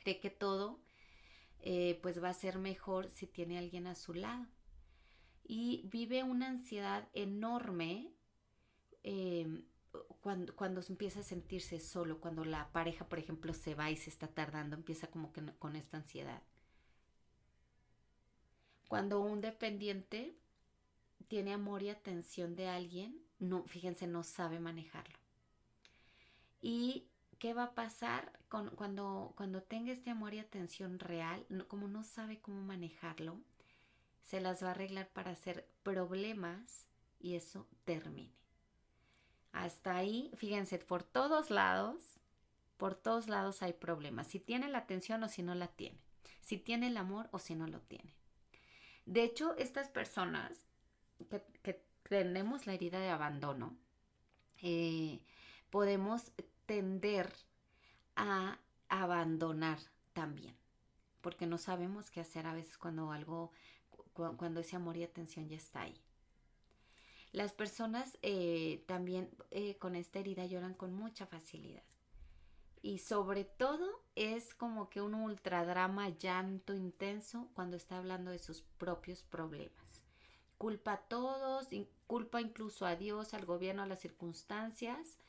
[0.04, 0.82] Cree que todo
[1.60, 4.46] eh, pues va a ser mejor si tiene alguien a su lado
[5.46, 8.12] y vive una ansiedad enorme
[9.04, 9.64] eh,
[10.20, 14.10] cuando, cuando empieza a sentirse solo, cuando la pareja, por ejemplo, se va y se
[14.10, 16.42] está tardando, empieza como que con esta ansiedad.
[18.92, 20.36] Cuando un dependiente
[21.30, 23.24] tiene amor y atención de alguien,
[23.68, 25.18] fíjense, no sabe manejarlo.
[26.62, 27.08] ¿Y
[27.40, 31.48] qué va a pasar cuando tenga este amor y atención real?
[31.70, 33.40] como no sabe cómo manejarlo,
[34.24, 36.86] se las va a arreglar para hacer problemas
[37.18, 38.34] y eso termine.
[39.54, 42.20] Hasta ahí, fíjense, por todos lados,
[42.76, 44.28] por todos lados hay problemas.
[44.28, 46.02] Si tiene la atención o si no la tiene.
[46.42, 48.20] Si tiene el amor o si no lo tiene.
[49.06, 50.66] De hecho, estas personas
[51.64, 53.78] que, tenemos la herida de abandono,
[54.62, 55.22] eh,
[55.70, 56.34] podemos
[56.66, 57.32] tender
[58.18, 58.60] a
[58.90, 59.80] abandonar
[60.14, 60.56] también,
[61.22, 63.52] porque no sabemos qué hacer a veces cuando algo,
[64.14, 66.02] cuando ese amor y atención ya está ahí.
[67.32, 71.84] Las personas eh, también eh, con esta herida lloran con mucha facilidad.
[72.82, 78.62] Y sobre todo es como que un ultradrama llanto intenso cuando está hablando de sus
[78.62, 80.02] propios problemas.
[80.58, 81.68] Culpa a todos,
[82.08, 85.20] culpa incluso a Dios, al gobierno, a las circunstancias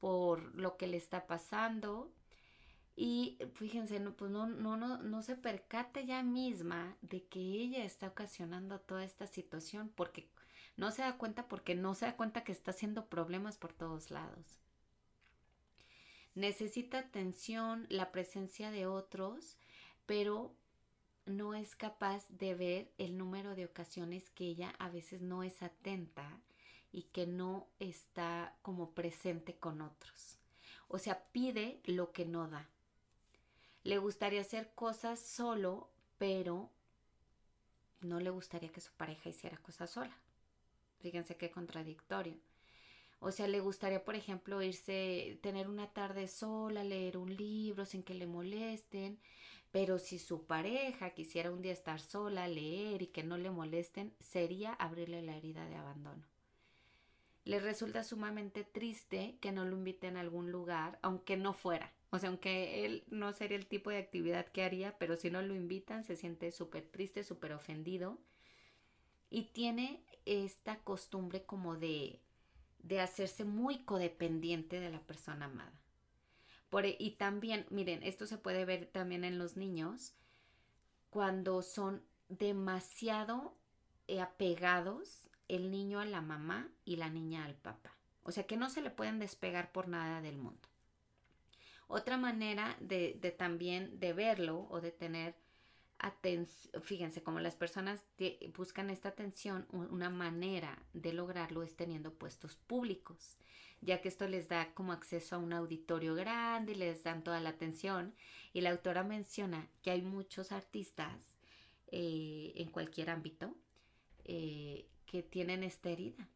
[0.00, 2.12] por lo que le está pasando.
[2.96, 7.84] Y fíjense, no, pues no, no, no, no se percata ella misma de que ella
[7.84, 10.28] está ocasionando toda esta situación porque
[10.76, 14.10] no se da cuenta porque no se da cuenta que está haciendo problemas por todos
[14.10, 14.65] lados
[16.36, 19.56] necesita atención, la presencia de otros,
[20.04, 20.54] pero
[21.24, 25.62] no es capaz de ver el número de ocasiones que ella a veces no es
[25.62, 26.38] atenta
[26.92, 30.38] y que no está como presente con otros.
[30.88, 32.68] O sea, pide lo que no da.
[33.82, 36.70] Le gustaría hacer cosas solo, pero
[38.02, 40.16] no le gustaría que su pareja hiciera cosas sola.
[41.00, 42.36] Fíjense qué contradictorio.
[43.18, 48.02] O sea, le gustaría, por ejemplo, irse, tener una tarde sola, leer un libro sin
[48.02, 49.18] que le molesten,
[49.72, 54.14] pero si su pareja quisiera un día estar sola, leer y que no le molesten,
[54.20, 56.24] sería abrirle la herida de abandono.
[57.44, 61.92] Le resulta sumamente triste que no lo inviten a algún lugar, aunque no fuera.
[62.10, 65.42] O sea, aunque él no sería el tipo de actividad que haría, pero si no
[65.42, 68.18] lo invitan, se siente súper triste, súper ofendido.
[69.30, 72.20] Y tiene esta costumbre como de,
[72.86, 75.72] de hacerse muy codependiente de la persona amada.
[76.72, 80.14] E, y también, miren, esto se puede ver también en los niños
[81.10, 83.56] cuando son demasiado
[84.08, 87.96] eh, apegados el niño a la mamá y la niña al papá.
[88.24, 90.68] O sea que no se le pueden despegar por nada del mundo.
[91.86, 95.36] Otra manera de, de también de verlo o de tener
[96.82, 98.04] fíjense, como las personas
[98.56, 103.38] buscan esta atención, una manera de lograrlo es teniendo puestos públicos
[103.80, 107.50] ya que esto les da como acceso a un auditorio grande les dan toda la
[107.50, 108.14] atención.
[108.52, 111.38] Y la autora menciona que hay muchos artistas
[111.88, 113.54] eh, en cualquier ámbito
[114.24, 116.28] eh, que tienen esta herida.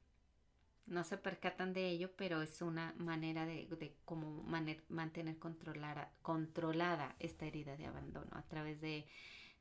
[0.87, 4.42] No se percatan de ello, pero es una manera de, cómo
[4.88, 9.07] mantener controlada esta herida de abandono a través de,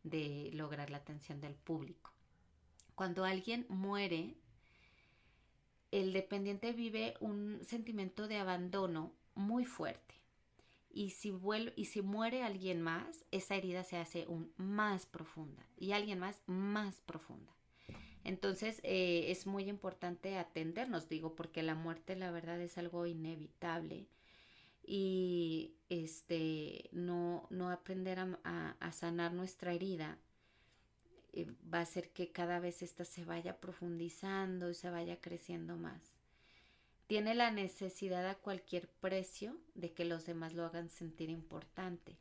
[0.04, 2.12] de lograr la atención del público.
[2.96, 4.36] Cuando alguien muere,
[5.92, 10.16] el dependiente vive un sentimiento de abandono muy fuerte.
[10.92, 11.34] Y si,
[11.76, 16.42] y si muere alguien más, esa herida se hace un más profunda y alguien más
[16.48, 17.54] más profunda.
[18.24, 24.08] Entonces eh, es muy importante atendernos, digo, porque la muerte la verdad es algo inevitable
[24.91, 30.17] y este no, no aprender a sanar nuestra herida
[31.32, 35.78] eh, va a hacer que cada vez esta se vaya profundizando y se vaya creciendo
[35.78, 36.02] más.
[37.06, 42.17] Tiene la necesidad a cualquier precio de que los demás lo hagan sentir importante.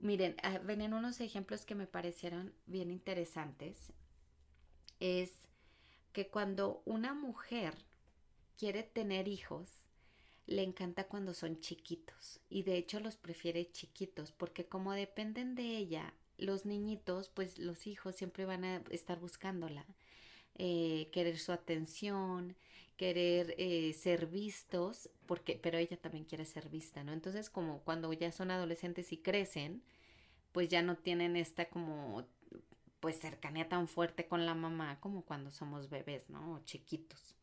[0.00, 3.92] Miren, ah, ven unos ejemplos que me parecieron bien interesantes.
[5.00, 5.32] Es
[6.12, 7.74] que cuando una mujer
[8.56, 9.87] quiere tener hijos,
[10.48, 15.76] le encanta cuando son chiquitos y de hecho los prefiere chiquitos porque como dependen de
[15.76, 19.84] ella los niñitos, pues los hijos siempre van a estar buscándola,
[20.54, 22.56] eh, querer su atención,
[22.96, 27.12] querer eh, ser vistos, porque, pero ella también quiere ser vista, ¿no?
[27.12, 29.82] Entonces, como cuando ya son adolescentes y crecen,
[30.52, 32.26] pues ya no tienen esta como
[33.00, 36.54] pues cercanía tan fuerte con la mamá como cuando somos bebés, ¿no?
[36.54, 37.37] O chiquitos.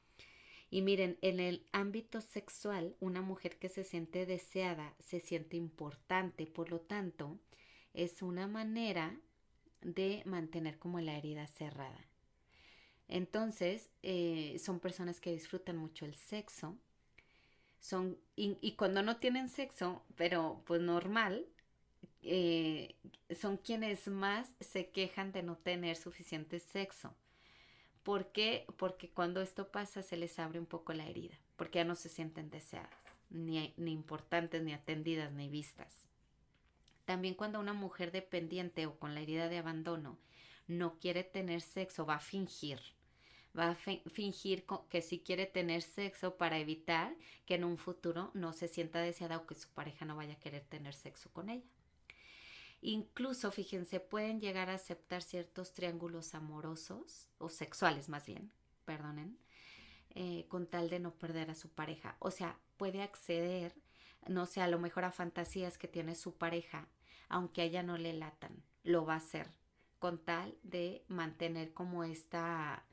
[0.69, 6.47] Y miren, en el ámbito sexual, una mujer que se siente deseada se siente importante,
[6.47, 7.39] por lo tanto,
[7.93, 9.17] es una manera
[9.81, 12.05] de mantener como la herida cerrada.
[13.07, 16.75] Entonces, eh, son personas que disfrutan mucho el sexo.
[17.79, 21.45] Son, y, cuando no tienen sexo, pero pues normal,
[22.23, 22.95] eh,
[23.39, 27.15] son quienes más se quejan de no tener suficiente sexo.
[28.05, 28.67] ¿Por qué?
[28.77, 32.07] Porque cuando esto pasa se les abre un poco la herida, porque ya no se
[32.07, 32.93] sienten deseadas,
[33.31, 36.05] ni, ni importantes, ni atendidas, ni vistas.
[37.05, 40.19] También cuando una mujer dependiente o con la herida de abandono
[40.67, 42.79] no quiere tener sexo, va a fingir.
[43.57, 47.15] Va a fingir que sí quiere tener sexo para evitar
[47.47, 50.39] que en un futuro no se sienta deseada o que su pareja no vaya a
[50.39, 51.65] querer tener sexo con ella.
[52.81, 58.51] Incluso, fíjense, pueden llegar a aceptar ciertos triángulos amorosos o sexuales más bien,
[58.85, 59.37] perdonen,
[60.11, 62.15] eh, con tal de no perder a su pareja.
[62.19, 63.73] O sea, puede acceder,
[64.27, 66.87] no sé, a lo mejor a fantasías que tiene su pareja
[67.29, 69.47] aunque a ella no le latan, lo va a hacer
[69.99, 72.85] con tal de mantener como esta,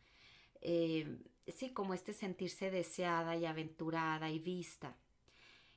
[0.60, 4.96] eh, sí, como este sentirse deseada y aventurada y vista.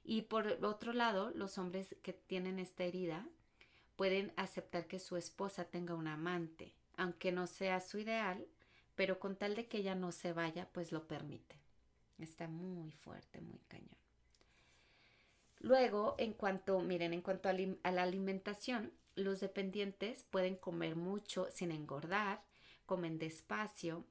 [0.04, 3.28] Y por otro lado, los hombres que tienen esta herida
[3.96, 8.46] pueden aceptar que su esposa tenga un amante, aunque no sea su ideal,
[8.96, 11.60] pero con tal de que ella no se vaya, pues lo permite.
[12.20, 13.98] Está muy fuerte, muy cañón.
[15.60, 21.72] Luego, en cuanto, miren, en cuanto a, la alimentación, los dependientes pueden comer mucho sin
[21.72, 22.44] engordar,
[22.86, 24.06] comen despacio,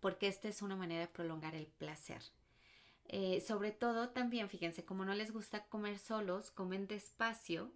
[0.00, 2.22] porque esta es una manera de prolongar el placer.
[3.06, 7.72] Eh, sobre todo también, fíjense, como no les gusta comer solos, comen despacio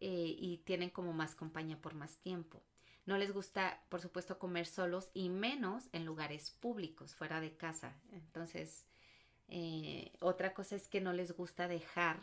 [0.00, 2.62] eh, y tienen como más compañía por más tiempo.
[3.06, 7.94] No les gusta, por supuesto, comer solos y menos en lugares públicos, fuera de casa.
[8.12, 8.86] Entonces,
[9.48, 12.22] eh, otra cosa es que no les gusta dejar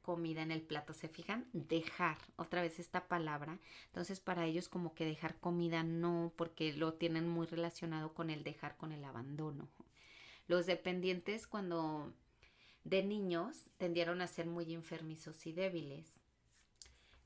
[0.00, 0.94] comida en el plato.
[0.94, 1.48] ¿Se fijan?
[1.52, 3.58] Dejar, otra vez esta palabra.
[3.86, 8.44] Entonces, para ellos como que dejar comida no, porque lo tienen muy relacionado con el
[8.44, 9.68] dejar, con el abandono.
[10.46, 12.14] Los dependientes cuando
[12.84, 16.20] de niños tendieron a ser muy enfermizos y débiles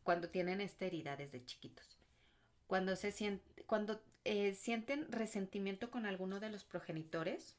[0.09, 1.99] cuando tienen esta herida desde chiquitos.
[2.67, 7.59] Cuando se cuando eh, sienten resentimiento con alguno de los progenitores,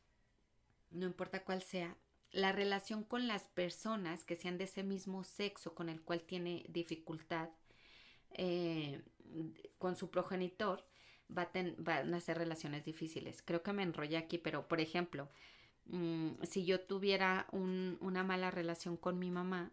[0.89, 1.95] no importa cuál sea,
[2.31, 6.65] la relación con las personas que sean de ese mismo sexo con el cual tiene
[6.69, 7.49] dificultad
[8.31, 9.03] eh,
[9.77, 10.83] con su progenitor,
[11.29, 13.43] va van a ser relaciones difíciles.
[13.43, 15.29] Creo que me enrollé aquí, pero por ejemplo,
[15.85, 19.71] mm, si yo tuviera una mala relación con mi mamá,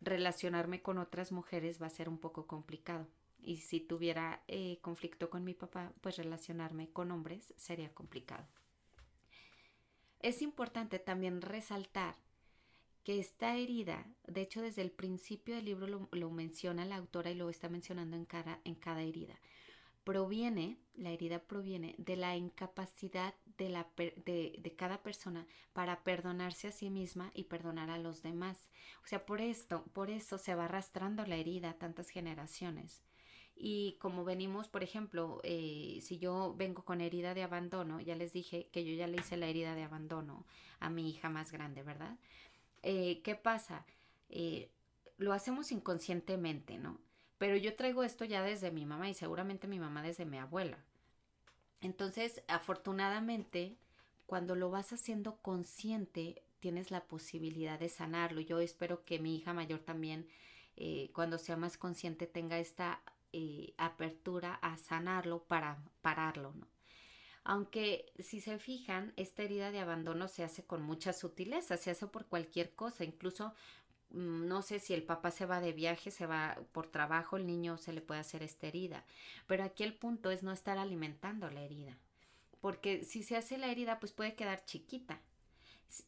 [0.00, 3.06] relacionarme con otras mujeres va a ser un poco complicado.
[3.42, 8.46] Y si tuviera eh, conflicto con mi papá, pues relacionarme con hombres sería complicado.
[10.20, 12.16] Es importante también resaltar
[13.04, 17.34] que esta herida, de hecho desde el principio del libro lo, menciona la autora y
[17.34, 18.26] lo está mencionando en
[18.64, 19.38] en cada herida,
[20.06, 26.72] proviene, la herida proviene de la incapacidad de, la, de, cada persona para perdonarse a
[26.72, 28.70] sí misma y perdonar a los demás.
[29.02, 33.02] O sea, por esto, por eso se va arrastrando la herida tantas generaciones.
[33.56, 38.32] Y como venimos, por ejemplo, eh, si yo vengo con herida de abandono, ya les
[38.32, 40.46] dije que yo ya le hice la herida de abandono
[40.78, 42.16] a mi hija más grande, ¿verdad?
[42.84, 43.84] Eh, ¿Qué pasa?
[44.28, 44.70] Eh,
[45.18, 47.00] lo hacemos inconscientemente, ¿no?
[47.38, 50.78] Pero yo traigo esto ya desde mi mamá y seguramente mi mamá desde mi abuela.
[51.80, 53.76] Entonces, afortunadamente,
[54.26, 58.40] cuando lo vas haciendo consciente, tienes la posibilidad de sanarlo.
[58.40, 60.26] Yo espero que mi hija mayor también,
[61.12, 63.00] cuando sea más consciente, tenga esta
[63.32, 66.66] eh, apertura a sanarlo para pararlo, ¿no?
[67.44, 72.06] Aunque si se fijan, esta herida de abandono se hace con mucha sutileza, se hace
[72.08, 73.54] por cualquier cosa, incluso
[74.10, 77.76] no sé si el papá se va de viaje, se va por trabajo, el niño
[77.78, 79.04] se le puede hacer esta herida,
[79.46, 81.96] pero aquí el punto es no estar alimentando la herida,
[82.60, 85.20] porque si se hace la herida, pues puede quedar chiquita,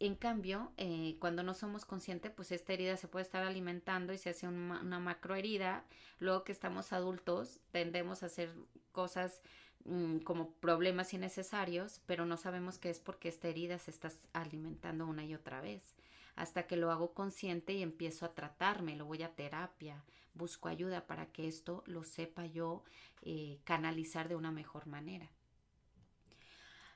[0.01, 4.18] en cambio, eh, cuando no somos conscientes, pues esta herida se puede estar alimentando y
[4.18, 5.84] se hace una, una macro herida.
[6.18, 8.53] Luego que estamos adultos, tendemos a hacer
[8.92, 9.40] cosas
[9.84, 15.07] mm, como problemas innecesarios, pero no sabemos que es porque esta herida se está alimentando
[15.07, 15.94] una y otra vez.
[16.39, 21.05] Hasta que lo hago consciente y empiezo a tratarme, lo voy a terapia, busco ayuda
[21.09, 22.84] para que esto lo sepa yo
[23.22, 25.28] eh, canalizar de una mejor manera.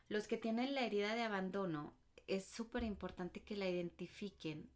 [0.09, 1.93] Los que tienen la herida de abandono
[2.29, 4.71] es súper importante que la identifiquen,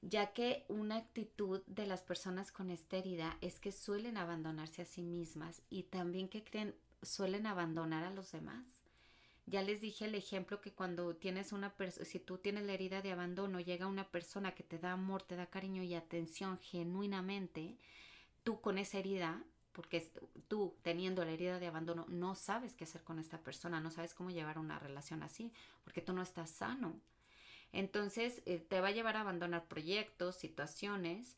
[0.00, 4.86] ya que una actitud de las personas con esta herida es que suelen abandonarse a
[4.86, 8.75] sí mismas y también que creen suelen abandonar a los demás.
[9.46, 13.00] Ya les dije el ejemplo que cuando tienes una persona, si tú tienes la herida
[13.00, 17.76] de abandono, llega una persona que te da amor, te da cariño y atención genuinamente,
[18.42, 19.44] tú con esa herida
[19.76, 20.10] porque
[20.48, 24.14] tú teniendo la herida de abandono no sabes qué hacer con esta persona, no sabes
[24.14, 25.52] cómo llevar una relación así,
[25.84, 26.98] porque tú no estás sano.
[27.72, 31.36] Entonces eh, te va a llevar a abandonar proyectos, situaciones.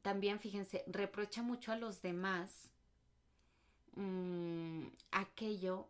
[0.00, 2.70] También, fíjense, reprocha mucho a los demás
[3.94, 5.86] mm, aquello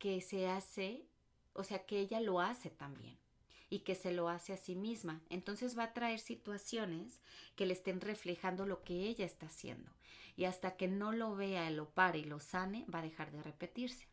[0.00, 1.06] que se hace,
[1.52, 3.18] o sea, que ella lo hace también
[3.68, 5.22] y que se lo hace a sí misma.
[5.28, 7.20] Entonces va a traer situaciones
[7.54, 9.92] que le estén reflejando lo que ella está haciendo.
[10.36, 13.42] Y hasta que no lo vea, lo pare y lo sane, va a dejar de
[13.42, 14.08] repetirse.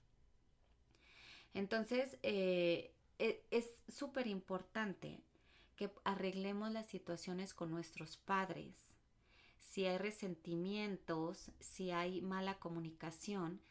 [1.56, 5.24] Entonces, eh, e, es súper importante
[5.78, 8.98] que arreglemos las situaciones con nuestros padres.
[9.58, 13.62] Si hay resentimientos, si hay mala comunicación,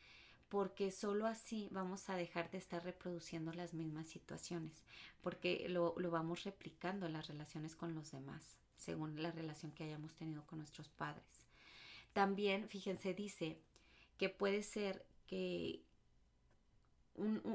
[0.48, 4.84] porque solo así vamos a dejar de estar reproduciendo las mismas situaciones,
[5.20, 10.14] porque lo, vamos replicando en las relaciones con los demás, según la relación que hayamos
[10.14, 11.46] tenido con nuestros padres.
[12.12, 13.58] También, fíjense, dice
[14.18, 15.82] que puede ser que,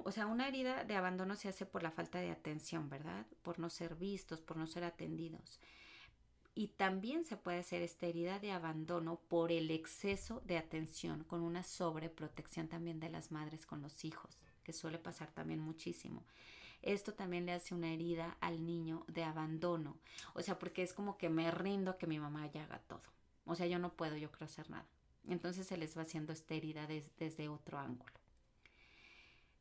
[0.04, 3.26] o sea, una herida de abandono se hace por la falta de atención, ¿verdad?
[3.42, 5.60] Por no ser vistos, por no ser atendidos.
[6.54, 11.42] Y también se puede hacer esta herida de abandono por el exceso de atención, con
[11.42, 16.24] una sobreprotección también de las madres con los hijos, que suele pasar también muchísimo.
[16.82, 19.98] Esto también le hace una herida al niño de abandono.
[20.34, 23.04] O sea, porque es como que me rindo a que mi mamá ya haga todo.
[23.46, 24.88] O sea, yo no puedo, yo creo hacer nada.
[25.28, 28.14] Entonces se les va haciendo esta herida desde otro ángulo.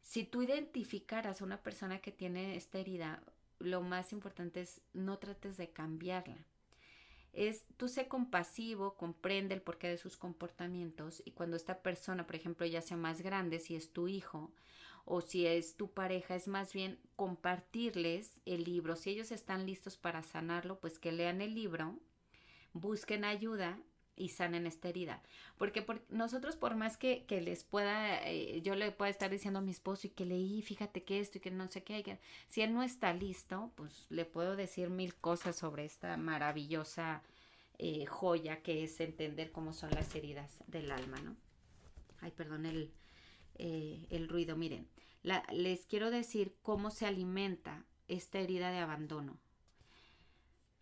[0.02, 3.22] Si tú identificaras a una persona que tiene esta herida,
[3.58, 6.46] lo más importante es no trates de cambiarla
[7.32, 12.36] es tú sé compasivo, comprende el porqué de sus comportamientos y cuando esta persona, por
[12.36, 14.52] ejemplo, ya sea más grande, si es tu hijo
[15.04, 18.96] o si es tu pareja, es más bien compartirles el libro.
[18.96, 21.98] Si ellos están listos para sanarlo, pues que lean el libro,
[22.72, 23.78] busquen ayuda
[24.20, 25.22] y sanen esta herida.
[25.56, 29.70] Porque nosotros por más que, les pueda, eh, yo le pueda estar diciendo a mi
[29.70, 32.18] esposo y que leí, fíjate que esto y que no sé qué, que,
[32.48, 37.22] si él no está listo, pues le puedo decir mil cosas sobre esta maravillosa
[37.78, 41.36] eh, joya que es entender cómo son las heridas del alma, ¿no?
[42.20, 42.92] Ay, perdón el,
[43.56, 44.54] eh, el ruido.
[44.56, 44.86] Miren,
[45.52, 49.38] les quiero decir cómo se alimenta esta herida de abandono.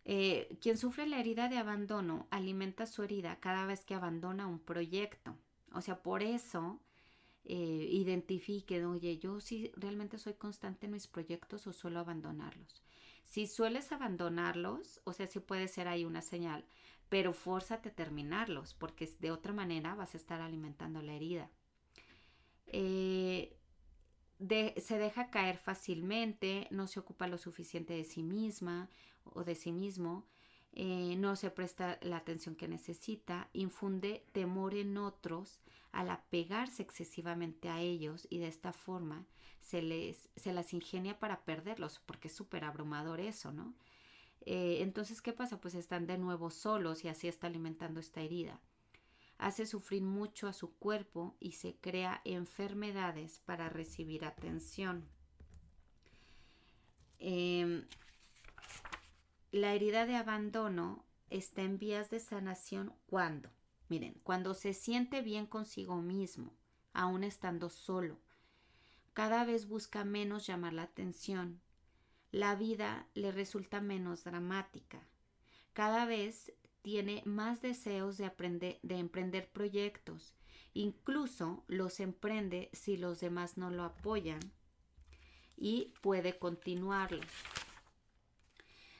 [0.05, 4.59] Eh, quien sufre la herida de abandono alimenta su herida cada vez que abandona un
[4.59, 5.35] proyecto.
[5.73, 6.79] O sea, por eso
[7.45, 12.83] eh, identifique, oye, yo sí realmente soy constante en mis proyectos o suelo abandonarlos.
[13.23, 16.65] Si sueles abandonarlos, o sea, sí puede ser ahí una señal,
[17.09, 21.49] pero fórzate a terminarlos, porque de otra manera vas a estar alimentando la herida.
[22.67, 23.55] Eh,
[24.77, 28.89] se deja caer fácilmente, no se ocupa lo suficiente de sí misma
[29.33, 30.25] o de sí mismo,
[30.73, 35.59] eh, no se presta la atención que necesita, infunde temor en otros
[35.91, 39.25] al apegarse excesivamente a ellos y de esta forma
[39.59, 43.73] se, les, se las ingenia para perderlos, porque es súper abrumador eso, ¿no?
[44.45, 45.59] Eh, entonces, ¿qué pasa?
[45.59, 48.61] Pues están de nuevo solos y así está alimentando esta herida
[49.39, 55.07] hace sufrir mucho a su cuerpo y se crea enfermedades para recibir atención.
[57.19, 57.85] Em,
[59.51, 63.49] la herida de abandono está en vías de sanación cuando,
[63.87, 66.53] miren, cuando se siente bien consigo mismo,
[66.93, 68.19] aún estando solo.
[69.13, 71.61] Cada vez busca menos llamar la atención.
[72.31, 75.01] La vida le resulta menos dramática.
[75.73, 80.35] Cada vez tiene más deseos de, aprender, de emprender proyectos.
[80.73, 84.39] Incluso los emprende si los demás no lo apoyan
[85.57, 87.25] y puede continuarlos.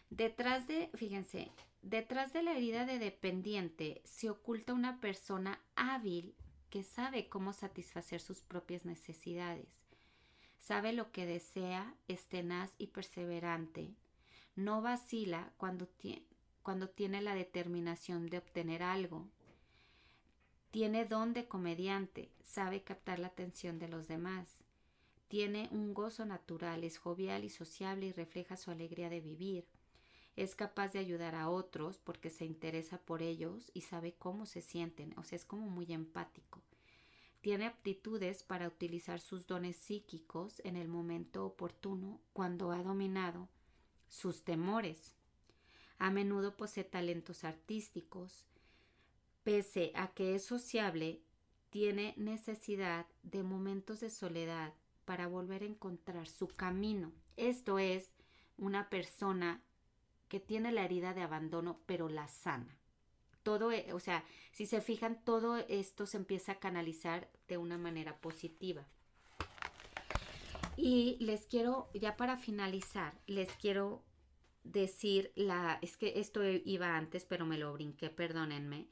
[0.10, 1.51] Detrás de, fíjense,
[1.82, 6.36] detrás de la herida de dependiente se oculta una persona hábil
[6.70, 9.68] que sabe cómo satisfacer sus propias necesidades.
[10.60, 13.95] Sabe lo que desea, es tenaz y perseverante.
[14.55, 15.88] No vacila cuando,
[16.62, 19.28] cuando tiene la determinación de obtener algo.
[20.72, 24.60] Tiene don de comediante, sabe captar la atención de los demás.
[25.28, 29.66] Tiene un gozo natural, es jovial y sociable y refleja su alegría de vivir.
[30.36, 34.62] Es capaz de ayudar a otros porque se interesa por ellos y sabe cómo se
[34.62, 36.62] sienten, o sea, es como muy empático.
[37.42, 43.48] Tiene aptitudes para utilizar sus dones psíquicos en el momento oportuno cuando ha dominado
[44.10, 45.16] sus temores.
[46.00, 48.46] A menudo posee talentos artísticos.
[49.44, 51.22] Pese a que es sociable,
[51.70, 54.74] tiene necesidad de momentos de soledad
[55.06, 57.12] para volver a encontrar su camino.
[57.38, 58.12] Esto es
[58.58, 59.64] una persona
[60.30, 62.78] que tiene la herida de abandono, pero la sana.
[63.44, 67.78] Todo, e, o sea, si se fijan, todo esto se empieza a canalizar de una
[67.78, 68.88] manera positiva.
[70.78, 74.04] Y les quiero, ya para finalizar, les quiero
[74.64, 78.88] decir la, es que esto iba antes, pero me lo brinqué, perdónenme.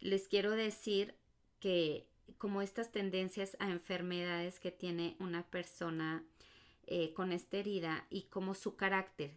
[0.00, 1.14] Les quiero decir
[1.60, 2.08] que
[2.38, 6.24] como estas tendencias a enfermedades que tiene una persona
[6.86, 9.34] eh, con esta herida y como su carácter,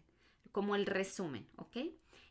[0.55, 1.79] como el resumen, ¿ok?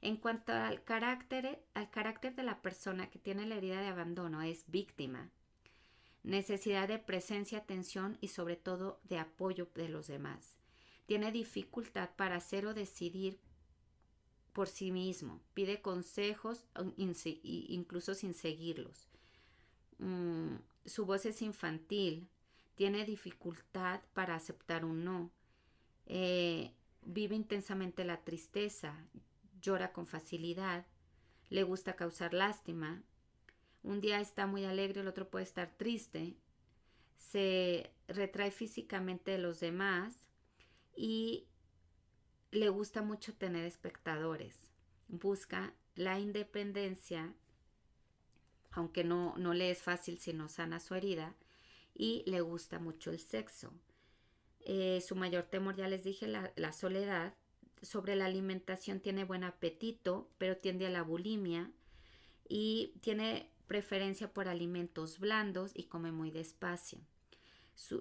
[0.01, 4.41] En cuanto al carácter, al carácter de la persona que tiene la herida de abandono
[4.41, 5.31] es víctima,
[6.22, 10.57] necesidad de presencia, atención y sobre todo de apoyo de los demás
[11.05, 13.39] tiene dificultad para hacer o decidir
[14.55, 16.64] por sí mismo, pide consejos
[16.97, 19.07] incluso sin seguirlos.
[19.99, 20.55] Mm,
[20.87, 22.31] su voz es infantil,
[22.75, 25.31] tiene dificultad para aceptar un no,
[26.07, 26.72] eh,
[27.07, 29.07] vive intensamente la tristeza,
[29.61, 30.87] llora con facilidad,
[31.51, 33.03] le gusta causar lástima,
[33.83, 36.37] un día está muy alegre, el otro puede estar triste,
[37.17, 40.19] se retrae físicamente de los demás,
[40.97, 41.47] y
[42.51, 44.57] le gusta mucho tener espectadores.
[45.09, 47.35] Busca la independencia,
[48.71, 51.35] aunque no, no le es fácil si no sana su herida,
[51.95, 53.73] y le gusta mucho el sexo.
[54.65, 57.35] Eh, su mayor temor, ya les dije, la, la soledad.
[57.83, 61.71] Sobre la alimentación tiene buen apetito, pero tiende a la bulimia
[62.49, 67.01] y tiene preferencia por alimentos blandos y come muy despacio.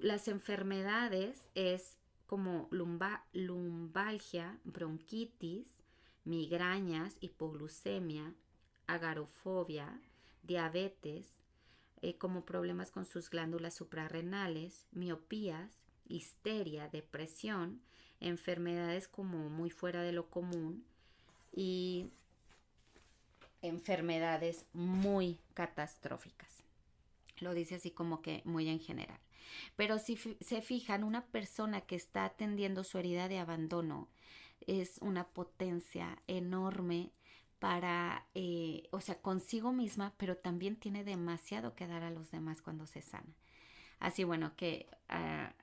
[0.02, 5.84] las enfermedades es como lumbalgia, bronquitis,
[6.24, 8.34] migrañas, hipoglucemia,
[8.88, 10.02] agarofobia,
[10.42, 11.28] diabetes,
[12.02, 17.82] eh, como problemas con sus glándulas suprarrenales, miopías, histeria, depresión,
[18.20, 20.86] enfermedades como muy fuera de lo común
[21.52, 22.10] y
[23.62, 26.64] enfermedades muy catastróficas.
[27.40, 29.20] Lo dice así como que muy en general.
[29.76, 34.08] Pero si se fijan, una persona que está atendiendo su herida de abandono
[34.62, 37.12] es una potencia enorme
[37.60, 42.62] para, eh, o sea, consigo misma, pero también tiene demasiado que dar a los demás
[42.62, 43.36] cuando se sana.
[44.00, 45.54] Así bueno, que ah,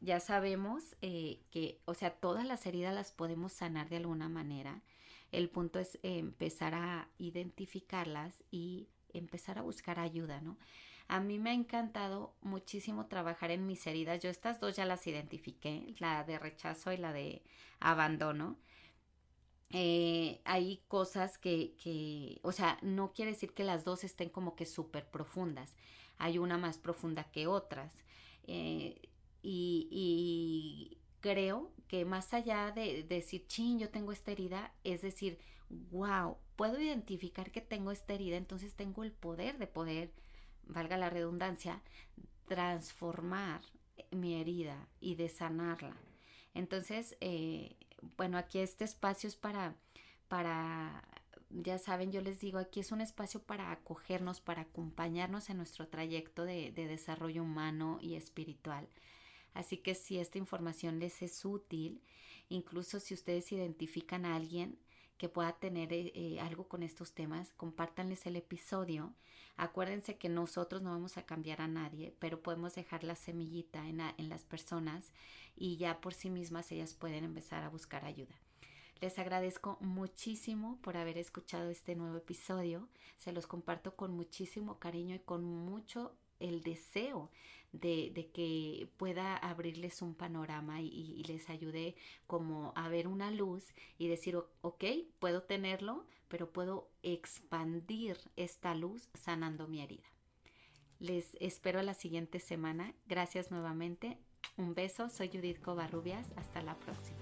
[0.00, 4.82] ya sabemos eh, que, o sea, todas las heridas las podemos sanar de alguna manera.
[5.32, 10.58] El punto es empezar a identificarlas y empezar a buscar ayuda, ¿no?
[11.08, 14.22] A mí me ha encantado muchísimo trabajar en mis heridas.
[14.22, 17.42] Yo estas dos ya las identifiqué, la de rechazo y la de
[17.80, 18.56] abandono.
[19.70, 24.56] Eh, hay cosas que, que, o sea, no quiere decir que las dos estén como
[24.56, 25.76] que súper profundas.
[26.16, 27.92] Hay una más profunda que otras.
[28.46, 29.00] Eh,
[29.44, 35.02] y, y, creo que más allá de, de decir, chin, yo tengo esta herida, es
[35.02, 35.38] decir,
[35.90, 40.10] wow, puedo identificar que tengo esta herida, entonces tengo el poder de poder
[40.66, 41.82] valga la redundancia,
[42.46, 43.60] transformar
[44.10, 45.96] mi herida y de sanarla.
[46.54, 47.76] Entonces, eh,
[48.16, 49.74] bueno, aquí este espacio es para,
[50.28, 51.04] para,
[51.50, 55.88] ya saben, yo les digo, aquí es un espacio para acogernos, para acompañarnos en nuestro
[55.88, 58.88] trayecto de desarrollo humano y espiritual.
[59.54, 62.02] Así que si esta información les es útil,
[62.48, 64.78] incluso si ustedes identifican a alguien
[65.16, 69.14] que pueda tener eh, eh, algo con estos temas, compártanles el episodio.
[69.56, 74.00] Acuérdense que nosotros no vamos a cambiar a nadie, pero podemos dejar la semillita en,
[74.00, 75.12] en las personas
[75.56, 78.34] y ya por sí mismas ellas pueden empezar a buscar ayuda.
[79.00, 82.88] Les agradezco muchísimo por haber escuchado este nuevo episodio.
[83.18, 87.30] Se los comparto con muchísimo cariño y con mucho el deseo
[87.72, 94.08] de, que pueda abrirles un panorama y, les ayude como a ver una luz y
[94.08, 94.84] decir, ok,
[95.18, 100.06] puedo tenerlo, pero puedo expandir esta luz sanando mi herida.
[101.00, 102.94] Les espero la siguiente semana.
[103.06, 104.18] Gracias nuevamente.
[104.56, 105.10] Un beso.
[105.10, 106.32] Soy Judith Covarrubias.
[106.36, 107.18] Hasta la próxima.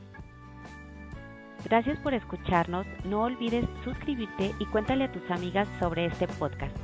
[1.64, 2.86] Gracias por escucharnos.
[3.04, 6.76] No olvides suscribirte y cuéntale a tus amigas sobre este podcast.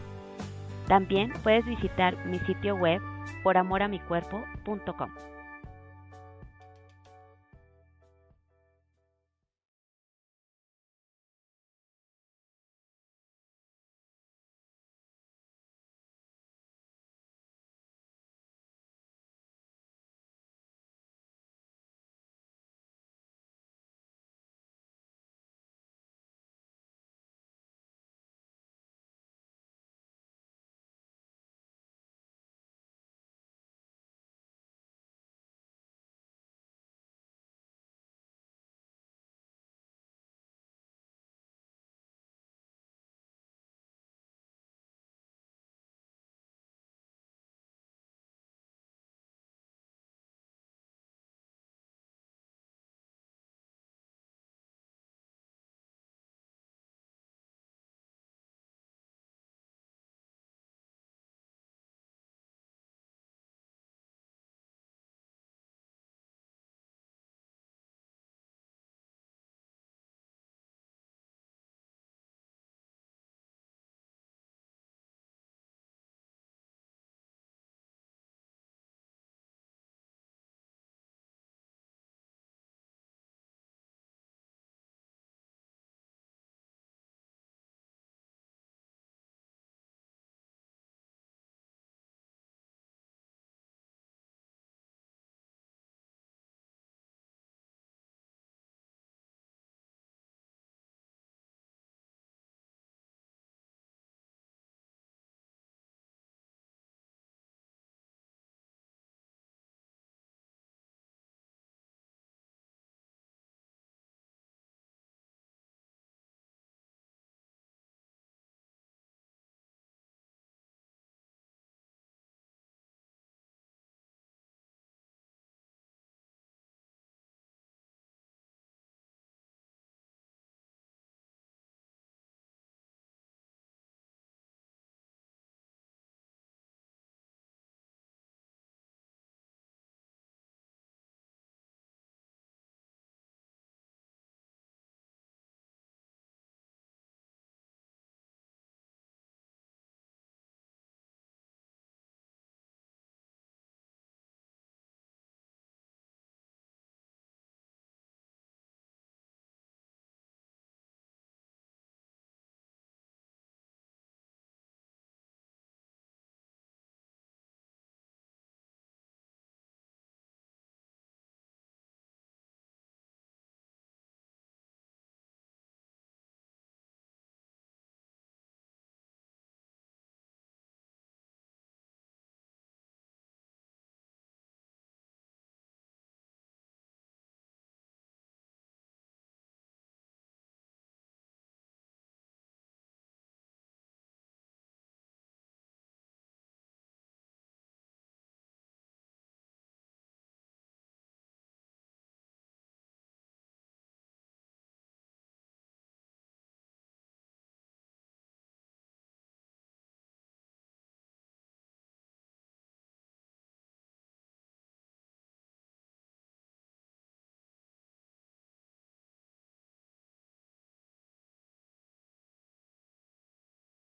[0.89, 3.01] También puedes visitar mi sitio web
[3.43, 5.11] poramoramicuerpo.com.